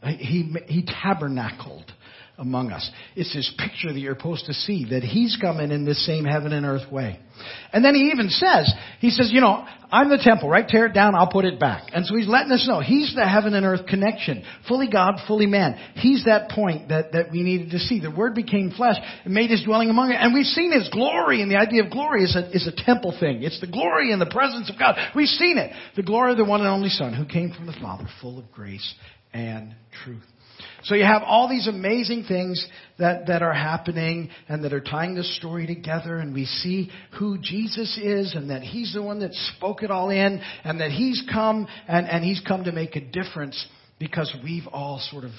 [0.03, 1.91] He, he tabernacled
[2.37, 2.91] among us.
[3.14, 6.53] It's this picture that you're supposed to see that he's coming in this same heaven
[6.53, 7.20] and earth way.
[7.72, 10.66] And then he even says, he says, you know, I'm the temple, right?
[10.66, 11.91] Tear it down, I'll put it back.
[11.93, 14.45] And so he's letting us know he's the heaven and earth connection.
[14.66, 15.78] Fully God, fully man.
[15.95, 18.01] He's that point that, that we needed to see.
[18.01, 20.18] The word became flesh and made his dwelling among us.
[20.20, 23.16] And we've seen his glory and the idea of glory is a, is a temple
[23.18, 23.43] thing.
[23.43, 24.97] It's the glory and the presence of God.
[25.14, 25.72] We've seen it.
[25.95, 28.51] The glory of the one and only son who came from the Father full of
[28.51, 28.95] grace
[29.32, 29.74] and
[30.05, 30.22] truth.
[30.84, 32.64] So you have all these amazing things
[32.98, 37.38] that, that are happening and that are tying the story together and we see who
[37.38, 41.22] Jesus is and that He's the one that spoke it all in and that He's
[41.32, 43.66] come and, and He's come to make a difference
[43.98, 45.30] because we've all sort of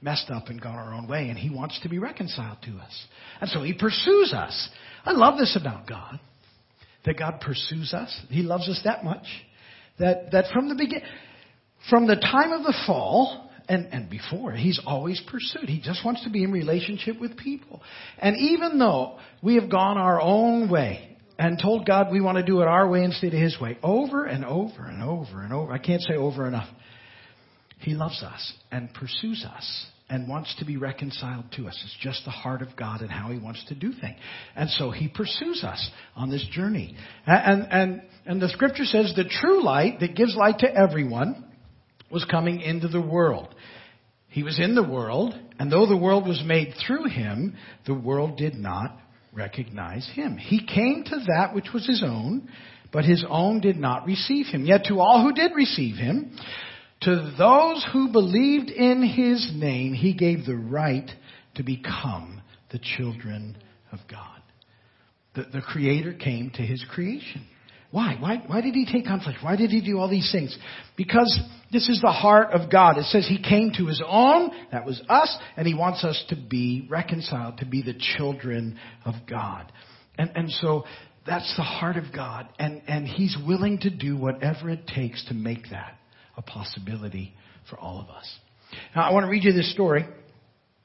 [0.00, 3.06] messed up and gone our own way and He wants to be reconciled to us.
[3.40, 4.68] And so He pursues us.
[5.04, 6.20] I love this about God.
[7.04, 8.16] That God pursues us.
[8.28, 9.26] He loves us that much.
[9.98, 11.04] That, that from the beginning,
[11.90, 15.68] from the time of the fall, and, and before, he's always pursued.
[15.68, 17.82] He just wants to be in relationship with people.
[18.18, 22.44] And even though we have gone our own way and told God we want to
[22.44, 25.72] do it our way instead of his way, over and over and over and over,
[25.72, 26.68] I can't say over enough,
[27.78, 31.82] he loves us and pursues us and wants to be reconciled to us.
[31.84, 34.18] It's just the heart of God and how He wants to do things.
[34.54, 36.94] And so He pursues us on this journey.
[37.26, 41.51] And, and, and the scripture says the true light that gives light to everyone
[42.12, 43.54] was coming into the world.
[44.28, 47.56] He was in the world, and though the world was made through Him,
[47.86, 48.98] the world did not
[49.32, 50.36] recognize Him.
[50.36, 52.48] He came to that which was His own,
[52.92, 54.64] but His own did not receive Him.
[54.64, 56.36] Yet to all who did receive Him,
[57.02, 61.10] to those who believed in his name, he gave the right
[61.56, 62.40] to become
[62.70, 63.56] the children
[63.90, 64.40] of God.
[65.34, 67.46] The, the Creator came to his creation.
[67.92, 68.16] Why?
[68.18, 68.42] Why?
[68.46, 69.36] Why did he take on flesh?
[69.42, 70.56] Why did he do all these things?
[70.96, 71.38] Because
[71.70, 72.98] this is the heart of God.
[72.98, 76.36] It says he came to his own, that was us, and he wants us to
[76.36, 79.70] be reconciled, to be the children of God.
[80.18, 80.84] And, and so
[81.26, 85.34] that's the heart of God, and, and he's willing to do whatever it takes to
[85.34, 85.98] make that
[86.36, 87.34] a possibility
[87.70, 88.26] for all of us.
[88.96, 90.06] Now, I want to read you this story.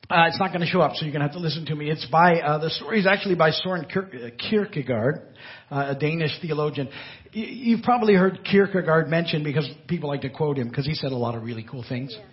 [0.09, 1.75] Uh, it's not going to show up, so you're going to have to listen to
[1.75, 1.91] me.
[1.91, 5.21] It's by uh, the story is actually by Soren uh, Kierkegaard,
[5.69, 6.87] uh, a Danish theologian.
[7.33, 11.17] You've probably heard Kierkegaard mentioned because people like to quote him because he said a
[11.17, 12.15] lot of really cool things.
[12.17, 12.25] Yeah.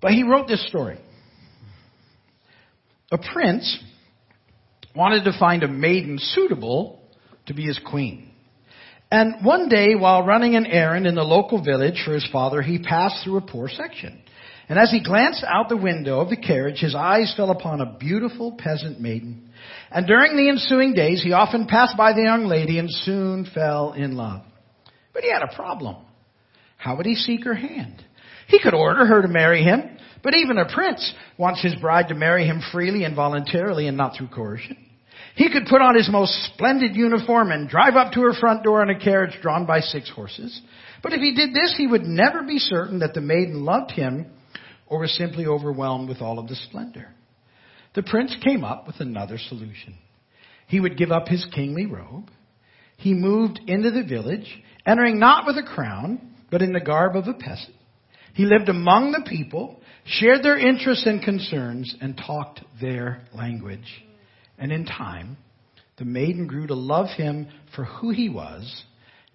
[0.00, 0.98] But he wrote this story.
[3.12, 3.82] A prince
[4.96, 7.02] wanted to find a maiden suitable
[7.46, 8.30] to be his queen.
[9.10, 12.78] And one day, while running an errand in the local village for his father, he
[12.78, 14.22] passed through a poor section.
[14.68, 17.96] And as he glanced out the window of the carriage, his eyes fell upon a
[17.98, 19.48] beautiful peasant maiden.
[19.90, 23.94] And during the ensuing days, he often passed by the young lady and soon fell
[23.94, 24.42] in love.
[25.14, 25.96] But he had a problem.
[26.76, 28.04] How would he seek her hand?
[28.46, 29.82] He could order her to marry him,
[30.22, 34.16] but even a prince wants his bride to marry him freely and voluntarily and not
[34.16, 34.76] through coercion.
[35.34, 38.82] He could put on his most splendid uniform and drive up to her front door
[38.82, 40.60] in a carriage drawn by six horses.
[41.02, 44.26] But if he did this, he would never be certain that the maiden loved him
[44.88, 47.08] or was simply overwhelmed with all of the splendor.
[47.94, 49.94] The prince came up with another solution.
[50.66, 52.30] He would give up his kingly robe.
[52.96, 57.26] He moved into the village, entering not with a crown, but in the garb of
[57.26, 57.74] a peasant.
[58.34, 64.04] He lived among the people, shared their interests and concerns, and talked their language.
[64.58, 65.36] And in time,
[65.98, 68.84] the maiden grew to love him for who he was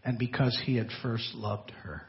[0.06, 2.04] and because he had first loved her.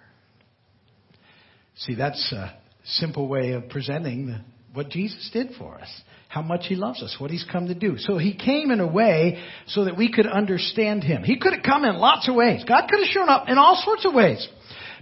[1.77, 4.41] See, that's a simple way of presenting the,
[4.73, 5.89] what Jesus did for us,
[6.29, 7.97] how much he loves us, what he's come to do.
[7.99, 11.23] So he came in a way so that we could understand him.
[11.23, 12.65] He could have come in lots of ways.
[12.67, 14.47] God could have shown up in all sorts of ways.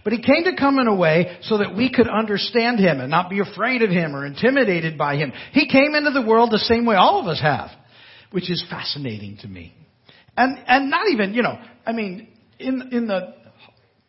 [0.04, 3.08] But he came to come in a way so that we could understand him and
[3.08, 5.32] not be afraid of him or intimidated by him.
[5.52, 7.70] He came into the world the same way all of us have
[8.32, 9.72] which is fascinating to me.
[10.36, 12.28] And, and not even, you know, I mean,
[12.58, 13.34] in, in the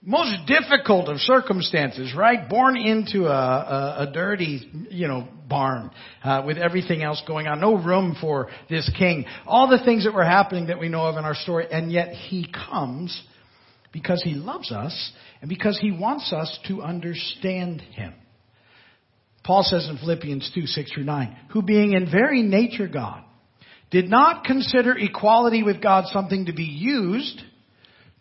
[0.06, 2.50] most difficult of circumstances, right?
[2.50, 5.92] Born into a, a, a dirty, you know, barn
[6.24, 9.26] uh, with everything else going on, no room for this king.
[9.46, 12.10] All the things that were happening that we know of in our story, and yet
[12.10, 13.22] he comes
[13.94, 18.14] because he loves us and because he wants us to understand him.
[19.46, 23.24] Paul says in Philippians 2, 6 through 9, who being in very nature God,
[23.92, 27.42] did not consider equality with God something to be used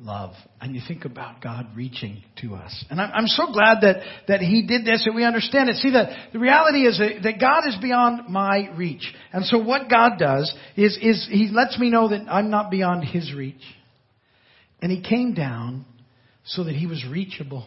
[0.00, 2.84] love and you think about God reaching to us.
[2.90, 3.96] And I'm, so glad that,
[4.28, 5.76] that He did this and we understand it.
[5.76, 9.12] See, that the reality is that, God is beyond my reach.
[9.32, 13.04] And so what God does is, is He lets me know that I'm not beyond
[13.04, 13.62] His reach.
[14.80, 15.84] And He came down
[16.44, 17.66] so that He was reachable.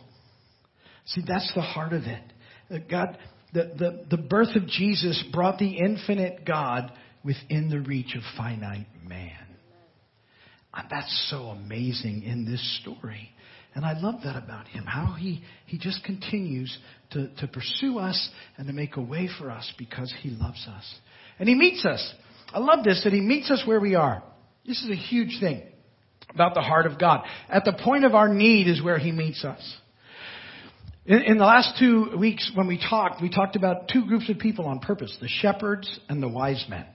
[1.06, 2.24] See, that's the heart of it.
[2.72, 3.18] Uh, God,
[3.54, 6.92] the, the, the birth of Jesus brought the infinite God
[7.24, 9.43] within the reach of finite man.
[10.74, 13.30] And that's so amazing in this story.
[13.76, 16.76] And I love that about him, how he, he just continues
[17.12, 20.96] to, to pursue us and to make a way for us because he loves us.
[21.40, 22.14] And he meets us.
[22.52, 24.24] I love this, that he meets us where we are.
[24.66, 25.64] This is a huge thing
[26.30, 27.26] about the heart of God.
[27.50, 29.78] At the point of our need is where he meets us.
[31.06, 34.38] In, in, the last two weeks when we talked, we talked about two groups of
[34.38, 36.86] people on purpose, the shepherds and the wise men.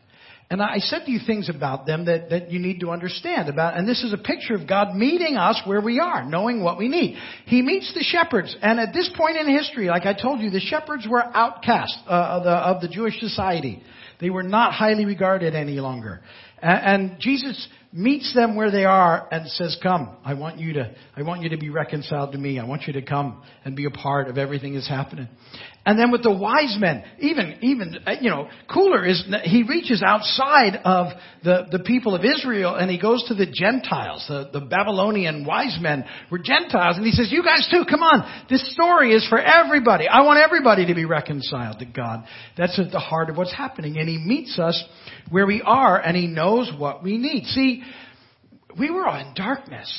[0.51, 3.77] And I said to you things about them that, that you need to understand about,
[3.77, 6.89] and this is a picture of God meeting us where we are, knowing what we
[6.89, 7.19] need.
[7.45, 10.61] He meets the shepherds, and at this point in history, like I told you, the
[10.61, 13.83] shepherds were outcast uh, of, the, of the Jewish society.
[14.21, 16.23] They were not highly regarded any longer.
[16.63, 20.95] And, and Jesus meets them where they are and says, come, I want you to,
[21.17, 22.59] I want you to be reconciled to me.
[22.59, 25.29] I want you to come and be a part of everything that's happening.
[25.89, 30.03] And then with the wise men, even, even, uh, you know, cooler is, he reaches
[30.05, 31.07] outside of
[31.43, 34.27] the, the people of Israel and he goes to the Gentiles.
[34.29, 38.47] The, the Babylonian wise men were Gentiles and he says, you guys too, come on.
[38.51, 40.07] This story is for everybody.
[40.07, 42.27] I want everybody to be reconciled to God.
[42.59, 43.97] That's at the heart of what's happening.
[43.97, 44.85] And he meets us
[45.31, 47.47] where we are and he knows what we need.
[47.47, 47.83] See,
[48.79, 49.91] we were all in darkness.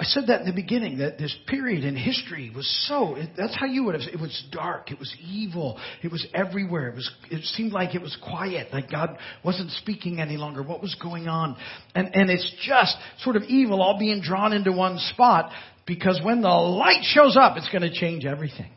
[0.00, 3.56] I said that in the beginning, that this period in history was so, it, that's
[3.56, 7.10] how you would have, it was dark, it was evil, it was everywhere, it was,
[7.32, 11.26] it seemed like it was quiet, like God wasn't speaking any longer, what was going
[11.26, 11.56] on?
[11.96, 15.50] And, and it's just sort of evil all being drawn into one spot,
[15.84, 18.70] because when the light shows up, it's going to change everything.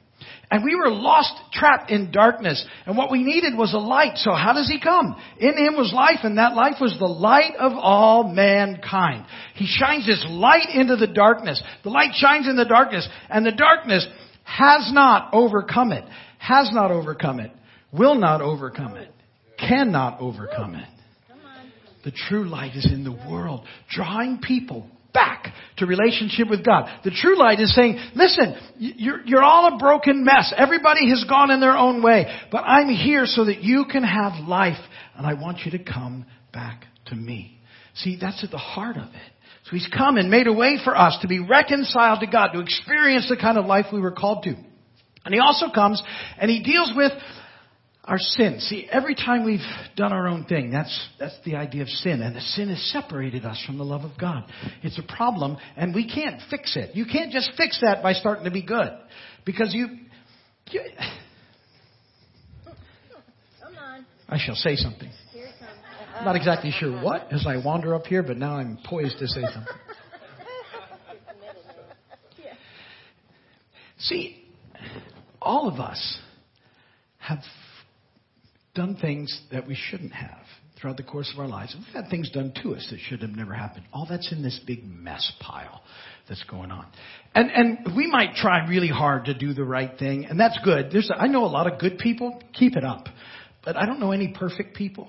[0.51, 2.63] And we were lost, trapped in darkness.
[2.85, 4.17] And what we needed was a light.
[4.17, 5.15] So how does he come?
[5.39, 9.25] In him was life, and that life was the light of all mankind.
[9.55, 11.63] He shines his light into the darkness.
[11.83, 14.05] The light shines in the darkness, and the darkness
[14.43, 16.03] has not overcome it.
[16.37, 17.51] Has not overcome it.
[17.93, 19.11] Will not overcome it.
[19.57, 20.89] Cannot overcome it.
[22.03, 26.89] The true light is in the world, drawing people back to relationship with God.
[27.03, 30.53] The true light is saying, listen, you're, you're all a broken mess.
[30.55, 34.47] Everybody has gone in their own way, but I'm here so that you can have
[34.47, 34.79] life
[35.15, 37.59] and I want you to come back to me.
[37.95, 39.31] See, that's at the heart of it.
[39.65, 42.61] So he's come and made a way for us to be reconciled to God, to
[42.61, 44.55] experience the kind of life we were called to.
[45.23, 46.01] And he also comes
[46.39, 47.11] and he deals with
[48.11, 48.59] our sin.
[48.59, 49.61] See, every time we've
[49.95, 52.21] done our own thing, that's, that's the idea of sin.
[52.21, 54.43] And the sin has separated us from the love of God.
[54.83, 56.93] It's a problem, and we can't fix it.
[56.93, 58.89] You can't just fix that by starting to be good.
[59.45, 59.87] Because you.
[60.71, 60.81] you
[63.63, 64.05] Come on.
[64.27, 65.09] I shall say something.
[66.13, 69.27] I'm not exactly sure what as I wander up here, but now I'm poised to
[69.27, 69.63] say something.
[73.99, 74.43] See,
[75.41, 76.19] all of us
[77.19, 77.39] have
[78.73, 80.45] done things that we shouldn't have
[80.79, 81.75] throughout the course of our lives.
[81.77, 83.85] We've had things done to us that should have never happened.
[83.93, 85.81] All that's in this big mess pile
[86.27, 86.87] that's going on.
[87.35, 90.89] And, and we might try really hard to do the right thing, and that's good.
[90.91, 92.41] There's, I know a lot of good people.
[92.53, 93.05] Keep it up.
[93.63, 95.07] But I don't know any perfect people.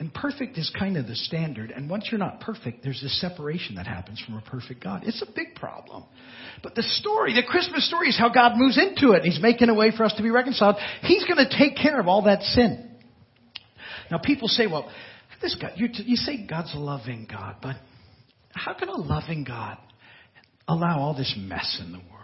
[0.00, 1.70] And perfect is kind of the standard.
[1.70, 5.02] And once you're not perfect, there's this separation that happens from a perfect God.
[5.04, 6.04] It's a big problem.
[6.62, 9.22] But the story, the Christmas story is how God moves into it.
[9.22, 10.76] He's making a way for us to be reconciled.
[11.02, 12.90] He's going to take care of all that sin.
[14.10, 14.90] Now people say, well,
[15.40, 17.76] this God, you, you say God's a loving God, but
[18.50, 19.78] how can a loving God
[20.66, 22.14] allow all this mess in the world?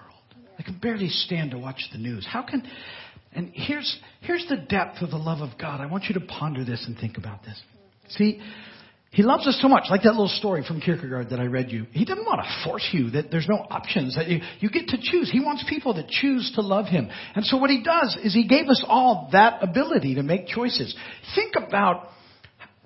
[0.59, 2.27] I can barely stand to watch the news.
[2.29, 2.63] How can,
[3.33, 5.81] and here's, here's the depth of the love of God.
[5.81, 7.61] I want you to ponder this and think about this.
[8.11, 8.41] See,
[9.13, 11.87] he loves us so much, like that little story from Kierkegaard that I read you.
[11.93, 14.99] He doesn't want to force you, that there's no options, that you, you get to
[15.01, 15.31] choose.
[15.31, 17.09] He wants people that choose to love him.
[17.35, 20.95] And so what he does is he gave us all that ability to make choices.
[21.35, 22.09] Think about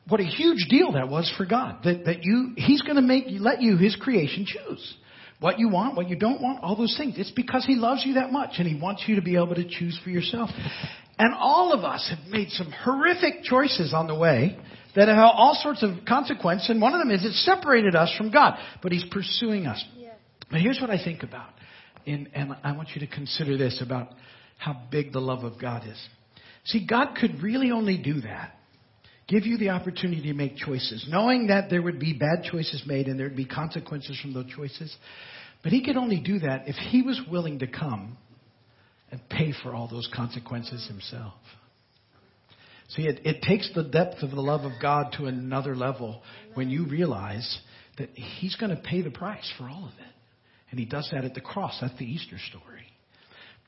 [0.09, 1.81] what a huge deal that was for God.
[1.85, 4.95] That, that you, he's going to make, let you, his creation, choose
[5.41, 7.15] what you want, what you don't want, all those things.
[7.19, 9.65] It's because He loves you that much and He wants you to be able to
[9.69, 10.51] choose for yourself.
[11.19, 14.59] And all of us have made some horrific choices on the way
[14.97, 18.31] that have all sorts of consequences, and one of them is it separated us from
[18.31, 19.85] God, but He's pursuing us.
[19.97, 20.13] Yeah.
[20.51, 21.51] But here's what I think about,
[22.07, 24.11] and, and I want you to consider this about
[24.59, 26.09] how big the love of God is.
[26.65, 28.57] See, God could really only do that
[29.29, 33.07] give you the opportunity to make choices, knowing that there would be bad choices made
[33.07, 34.95] and there would be consequences from those choices.
[35.63, 38.19] But he could only do that if he was willing to come
[39.11, 41.35] and pay for all those consequences himself.
[42.89, 46.23] See, it, it takes the depth of the love of God to another level
[46.53, 47.59] when you realize
[47.97, 50.15] that he's going to pay the price for all of it.
[50.71, 51.79] And he does that at the cross.
[51.81, 52.74] That's the Easter story.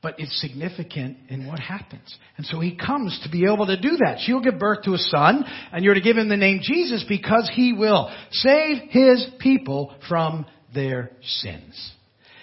[0.06, 2.16] But it's significant in what happens.
[2.36, 4.18] And so he comes to be able to do that.
[4.20, 7.50] She'll give birth to a son, and you're to give him the name Jesus because
[7.52, 11.92] he will save his people from their sins.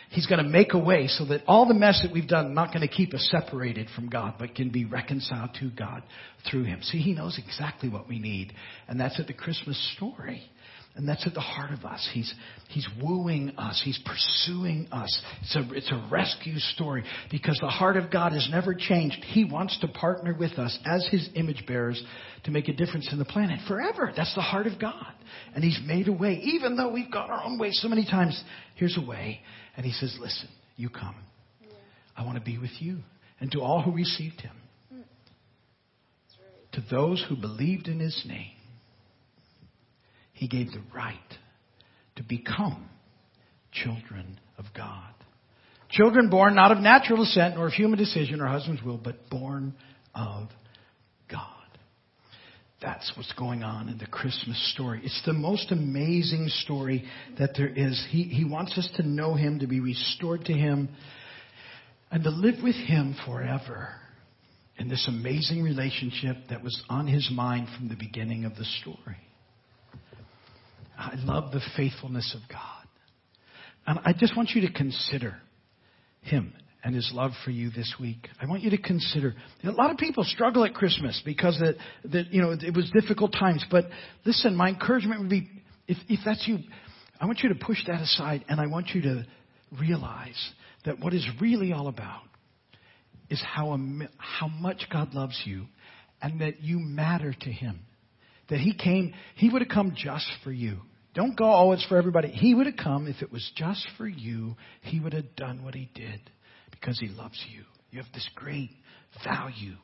[0.10, 2.74] He's going to make a way so that all the mess that we've done not
[2.74, 6.04] going to keep us separated from God, but can be reconciled to God
[6.52, 6.82] through Him.
[6.82, 8.52] See, He knows exactly what we need.
[8.90, 10.44] And that's at the Christmas story.
[10.96, 12.08] And that's at the heart of us.
[12.14, 12.32] He's,
[12.70, 13.82] he's wooing us.
[13.84, 15.24] He's pursuing us.
[15.42, 19.18] It's a, it's a rescue story because the heart of God has never changed.
[19.24, 22.02] He wants to partner with us as His image bearers
[22.44, 24.14] to make a difference in the planet forever.
[24.16, 25.14] That's the heart of God.
[25.56, 26.40] And He's made a way.
[26.44, 28.42] Even though we've gone our own way so many times,
[28.76, 29.42] here's a way.
[29.76, 31.16] And He says, listen, you come.
[32.16, 33.00] I want to be with you.
[33.40, 34.56] And to all who received Him.
[34.94, 35.02] Hmm.
[36.74, 38.52] To those who believed in His name
[40.44, 41.18] he gave the right
[42.18, 42.90] to become
[43.72, 45.14] children of God.
[45.90, 49.74] Children born not of natural descent nor of human decision or husband's will, but born
[50.14, 50.50] of
[51.32, 51.48] God.
[52.82, 55.00] That's what's going on in the Christmas story.
[55.02, 57.06] It's the most amazing story
[57.40, 58.06] that there is.
[58.10, 60.90] He, he wants us to know Him, to be restored to Him,
[62.12, 63.94] and to live with Him forever
[64.78, 69.16] in this amazing relationship that was on His mind from the beginning of the story.
[71.04, 72.88] I love the faithfulness of God.
[73.86, 75.38] And I just want you to consider
[76.22, 78.28] Him and His love for you this week.
[78.42, 79.34] I want you to consider.
[79.64, 81.78] A lot of people struggle at Christmas because it,
[82.12, 83.66] that you know it was difficult times.
[83.70, 83.86] But
[84.26, 85.50] listen, my encouragement would be
[85.88, 86.60] if, if that's you,
[87.20, 89.26] I want you to push that aside, and I want you to
[89.80, 90.52] realize
[90.86, 92.22] that what is really all about
[93.30, 93.78] is how
[94.18, 95.66] how much God loves you,
[96.22, 97.82] and that you matter to Him.
[98.50, 100.80] That He came, He would have come just for you.
[101.14, 102.30] Don't go, oh, it's for everybody.
[102.30, 104.56] He would have come if it was just for you.
[104.82, 106.20] He would have done what he did
[106.72, 107.64] because he loves you.
[107.92, 108.72] You have this great
[109.24, 109.76] value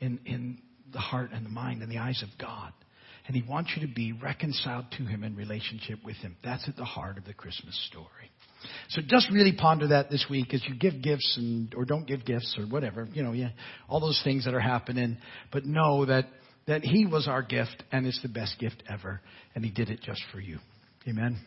[0.00, 0.58] in, in
[0.92, 2.72] the heart and the mind and the eyes of God.
[3.26, 6.36] And he wants you to be reconciled to him in relationship with him.
[6.42, 8.30] That's at the heart of the Christmas story.
[8.88, 12.24] So just really ponder that this week as you give gifts and or don't give
[12.24, 13.50] gifts or whatever, you know, yeah,
[13.88, 15.18] all those things that are happening.
[15.52, 16.24] But know that
[16.66, 19.20] that he was our gift and it's the best gift ever
[19.54, 20.58] and he did it just for you.
[21.06, 21.38] Amen.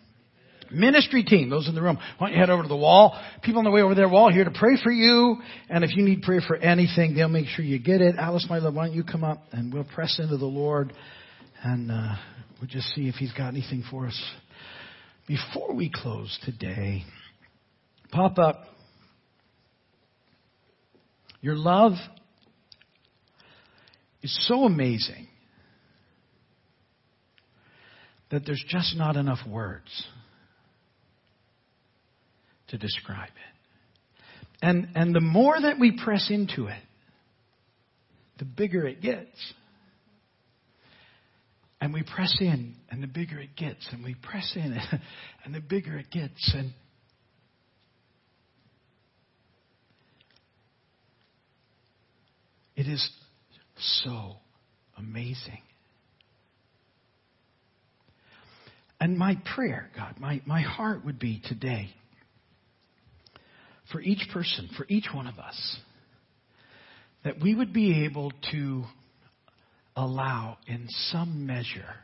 [0.72, 3.20] Ministry team, those in the room, why don't you head over to the wall?
[3.44, 5.38] People on the way over there, wall here to pray for you.
[5.70, 8.16] And if you need prayer for anything, they'll make sure you get it.
[8.18, 10.94] Alice, my love, why don't you come up and we'll press into the Lord
[11.64, 12.16] and uh,
[12.60, 14.24] we'll just see if He's got anything for us.
[15.28, 17.04] Before we close today,
[18.12, 18.64] pop up.
[21.42, 21.94] Your love
[24.22, 25.28] is so amazing
[28.32, 30.08] that there's just not enough words
[32.70, 34.66] to describe it.
[34.66, 36.82] And, and the more that we press into it,
[38.40, 39.54] the bigger it gets.
[41.80, 44.78] And we press in, and the bigger it gets, and we press in,
[45.46, 46.54] and the bigger it gets.
[46.56, 46.74] And
[52.76, 53.10] it is
[54.04, 54.36] so
[54.96, 55.62] amazing.
[59.02, 61.90] And my prayer, God, my, my heart would be today
[63.92, 65.78] for each person, for each one of us,
[67.24, 68.84] that we would be able to
[69.96, 71.96] allow in some measure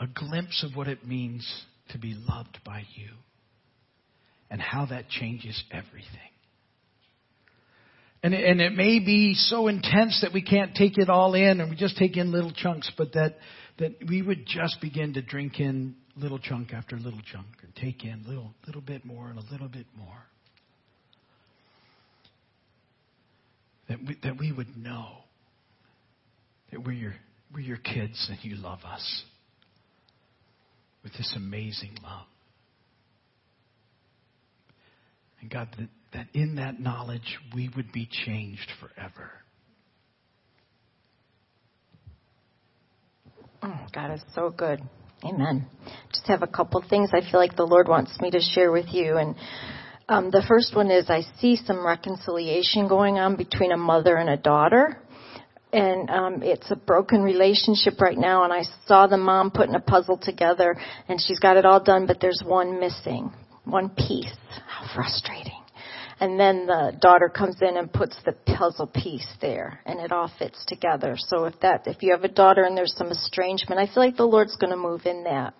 [0.00, 1.48] a glimpse of what it means
[1.90, 3.10] to be loved by you
[4.50, 6.31] and how that changes everything.
[8.22, 11.70] And, and it may be so intense that we can't take it all in and
[11.70, 13.36] we just take in little chunks, but that,
[13.78, 18.04] that we would just begin to drink in little chunk after little chunk and take
[18.04, 20.22] in little, little bit more and a little bit more.
[23.88, 25.08] That we, that we would know
[26.70, 27.14] that we're your,
[27.52, 29.24] we're your kids and you love us
[31.02, 32.26] with this amazing love.
[35.40, 35.68] And God,
[36.12, 39.30] that in that knowledge we would be changed forever.
[43.62, 44.80] Oh, God is so good.
[45.24, 45.66] Amen.
[46.12, 48.86] Just have a couple things I feel like the Lord wants me to share with
[48.90, 49.16] you.
[49.16, 49.36] And
[50.08, 54.28] um, the first one is I see some reconciliation going on between a mother and
[54.28, 55.00] a daughter.
[55.72, 58.42] And um, it's a broken relationship right now.
[58.42, 60.76] And I saw the mom putting a puzzle together,
[61.08, 63.32] and she's got it all done, but there's one missing,
[63.64, 64.36] one piece.
[64.66, 65.61] How frustrating
[66.22, 70.30] and then the daughter comes in and puts the puzzle piece there and it all
[70.38, 73.86] fits together so if that if you have a daughter and there's some estrangement i
[73.92, 75.52] feel like the lord's going to move in that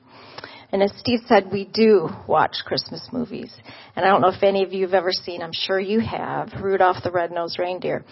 [0.73, 3.53] And as Steve said, we do watch Christmas movies.
[3.95, 6.49] And I don't know if any of you have ever seen, I'm sure you have,
[6.63, 8.07] Rudolph the Red-Nosed Reindeer.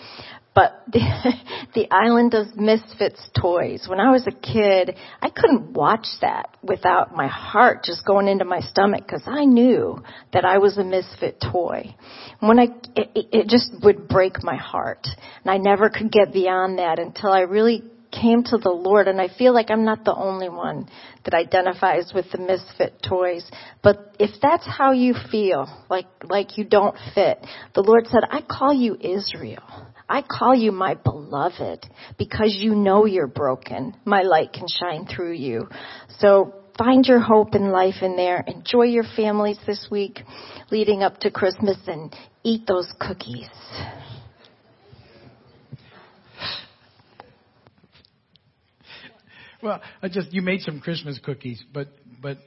[0.61, 1.33] But the,
[1.75, 3.87] the Island of Misfits toys.
[3.89, 8.45] When I was a kid, I couldn't watch that without my heart just going into
[8.45, 10.03] my stomach because I knew
[10.35, 11.95] that I was a misfit toy.
[12.41, 15.07] When I, it, it just would break my heart.
[15.43, 17.83] And I never could get beyond that until I really
[18.13, 20.89] came to the Lord, and I feel like I'm not the only one
[21.25, 23.49] that identifies with the misfit toys.
[23.83, 27.39] But if that's how you feel, like, like you don't fit,
[27.75, 29.63] the Lord said, I call you Israel.
[30.11, 31.87] I call you my beloved
[32.19, 33.95] because you know you're broken.
[34.05, 35.69] My light can shine through you.
[36.19, 38.43] So find your hope in life in there.
[38.45, 40.19] Enjoy your families this week
[40.73, 43.49] leading up to Christmas and eat those cookies.
[49.63, 51.87] Well, I just you made some Christmas cookies, but
[52.21, 52.39] but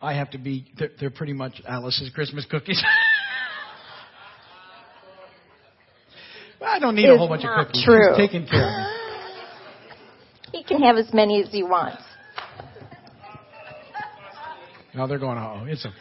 [0.00, 2.82] I have to be they're, they're pretty much Alice's Christmas cookies.
[6.66, 7.84] I don't need a whole bunch of cookies.
[7.84, 8.14] True.
[8.16, 10.58] He's taking care of me.
[10.58, 12.02] He can have as many as he wants.
[14.94, 15.94] No, they're going, oh, it's okay.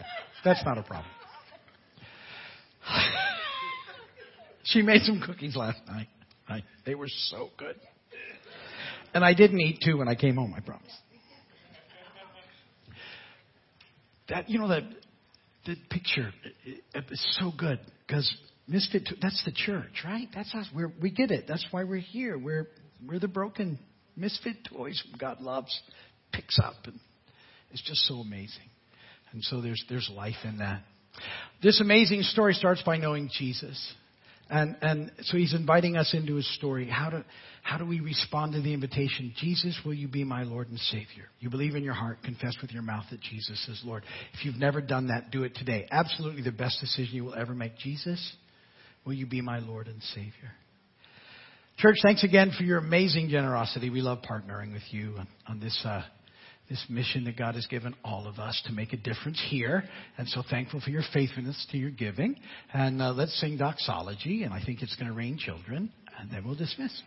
[0.44, 1.12] That's not a problem.
[4.64, 6.08] she made some cookies last night.
[6.48, 7.76] I, they were so good.
[9.14, 10.92] And I didn't eat two when I came home, I promise.
[14.30, 14.84] That, you know, that,
[15.66, 16.32] that picture
[16.66, 18.34] is so good because
[18.68, 20.28] misfit, that's the church, right?
[20.34, 20.68] That's us.
[20.74, 21.46] We're, we get it.
[21.48, 22.38] That's why we're here.
[22.38, 22.68] We're,
[23.06, 23.80] we're the broken
[24.16, 25.80] misfit toys God loves,
[26.32, 26.76] picks up.
[26.86, 27.00] And
[27.72, 28.70] it's just so amazing.
[29.32, 30.84] And so there's, there's life in that.
[31.62, 33.94] This amazing story starts by knowing Jesus.
[34.50, 36.88] And, and so he's inviting us into his story.
[36.88, 37.24] How do,
[37.64, 39.34] how do we respond to the invitation?
[39.38, 41.26] Jesus, will you be my Lord and Savior?
[41.40, 44.04] You believe in your heart, confess with your mouth that Jesus is Lord.
[44.34, 45.88] If you've never done that, do it today.
[45.90, 47.78] Absolutely the best decision you will ever make.
[47.78, 48.36] Jesus,
[49.06, 50.52] will you be my Lord and Savior?
[51.78, 53.90] Church, thanks again for your amazing generosity.
[53.90, 56.04] We love partnering with you on, on this, uh,
[56.70, 59.84] this mission that God has given all of us to make a difference here.
[60.18, 62.38] And so thankful for your faithfulness to your giving.
[62.74, 66.46] And uh, let's sing doxology, and I think it's going to rain children, and then
[66.46, 67.02] we'll dismiss.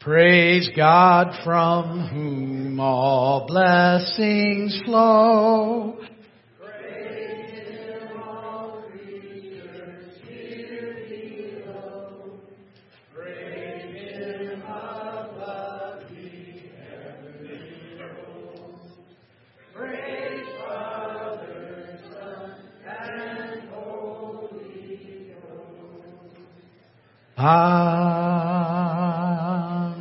[0.00, 5.98] Praise God from whom all blessings flow.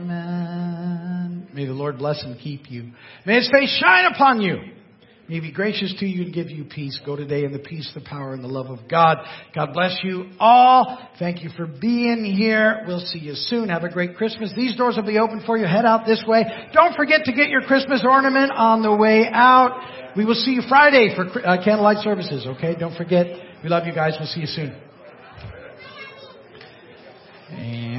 [0.08, 1.48] Amen.
[1.54, 2.92] May the Lord bless and keep you.
[3.26, 4.58] May His face shine upon you.
[5.30, 7.00] May He be gracious to you and give you peace.
[7.06, 9.18] Go today in the peace, the power, and the love of God.
[9.56, 11.10] God bless you all.
[11.20, 12.84] Thank you for being here.
[12.88, 13.70] We'll see you soon.
[13.70, 14.54] Have a great Christmas.
[14.56, 15.66] These doors will be open for you.
[15.66, 16.44] Head out this way.
[16.74, 20.16] Don't forget to get your Christmas ornament on the way out.
[20.16, 22.76] We will see you Friday for uh, candlelight services, okay?
[22.78, 23.28] Don't forget.
[23.64, 24.16] We love you guys.
[24.20, 24.87] We'll see you soon.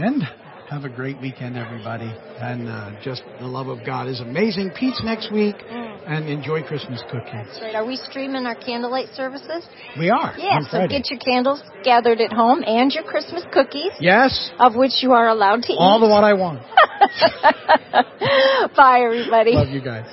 [0.03, 0.23] And
[0.71, 2.13] have a great weekend, everybody.
[2.41, 4.71] And uh, just the love of God is amazing.
[4.79, 5.57] Pete's next week.
[5.71, 7.33] And enjoy Christmas cookies.
[7.33, 7.75] That's right.
[7.75, 9.67] Are we streaming our candlelight services?
[9.99, 10.35] We are.
[10.39, 10.97] Yeah, so Friday.
[11.03, 15.29] get your candles gathered at home and your Christmas cookies, Yes, of which you are
[15.29, 15.77] allowed to eat.
[15.79, 16.63] all the one I want.
[18.77, 19.53] Bye, everybody.
[19.53, 20.07] Love you guys.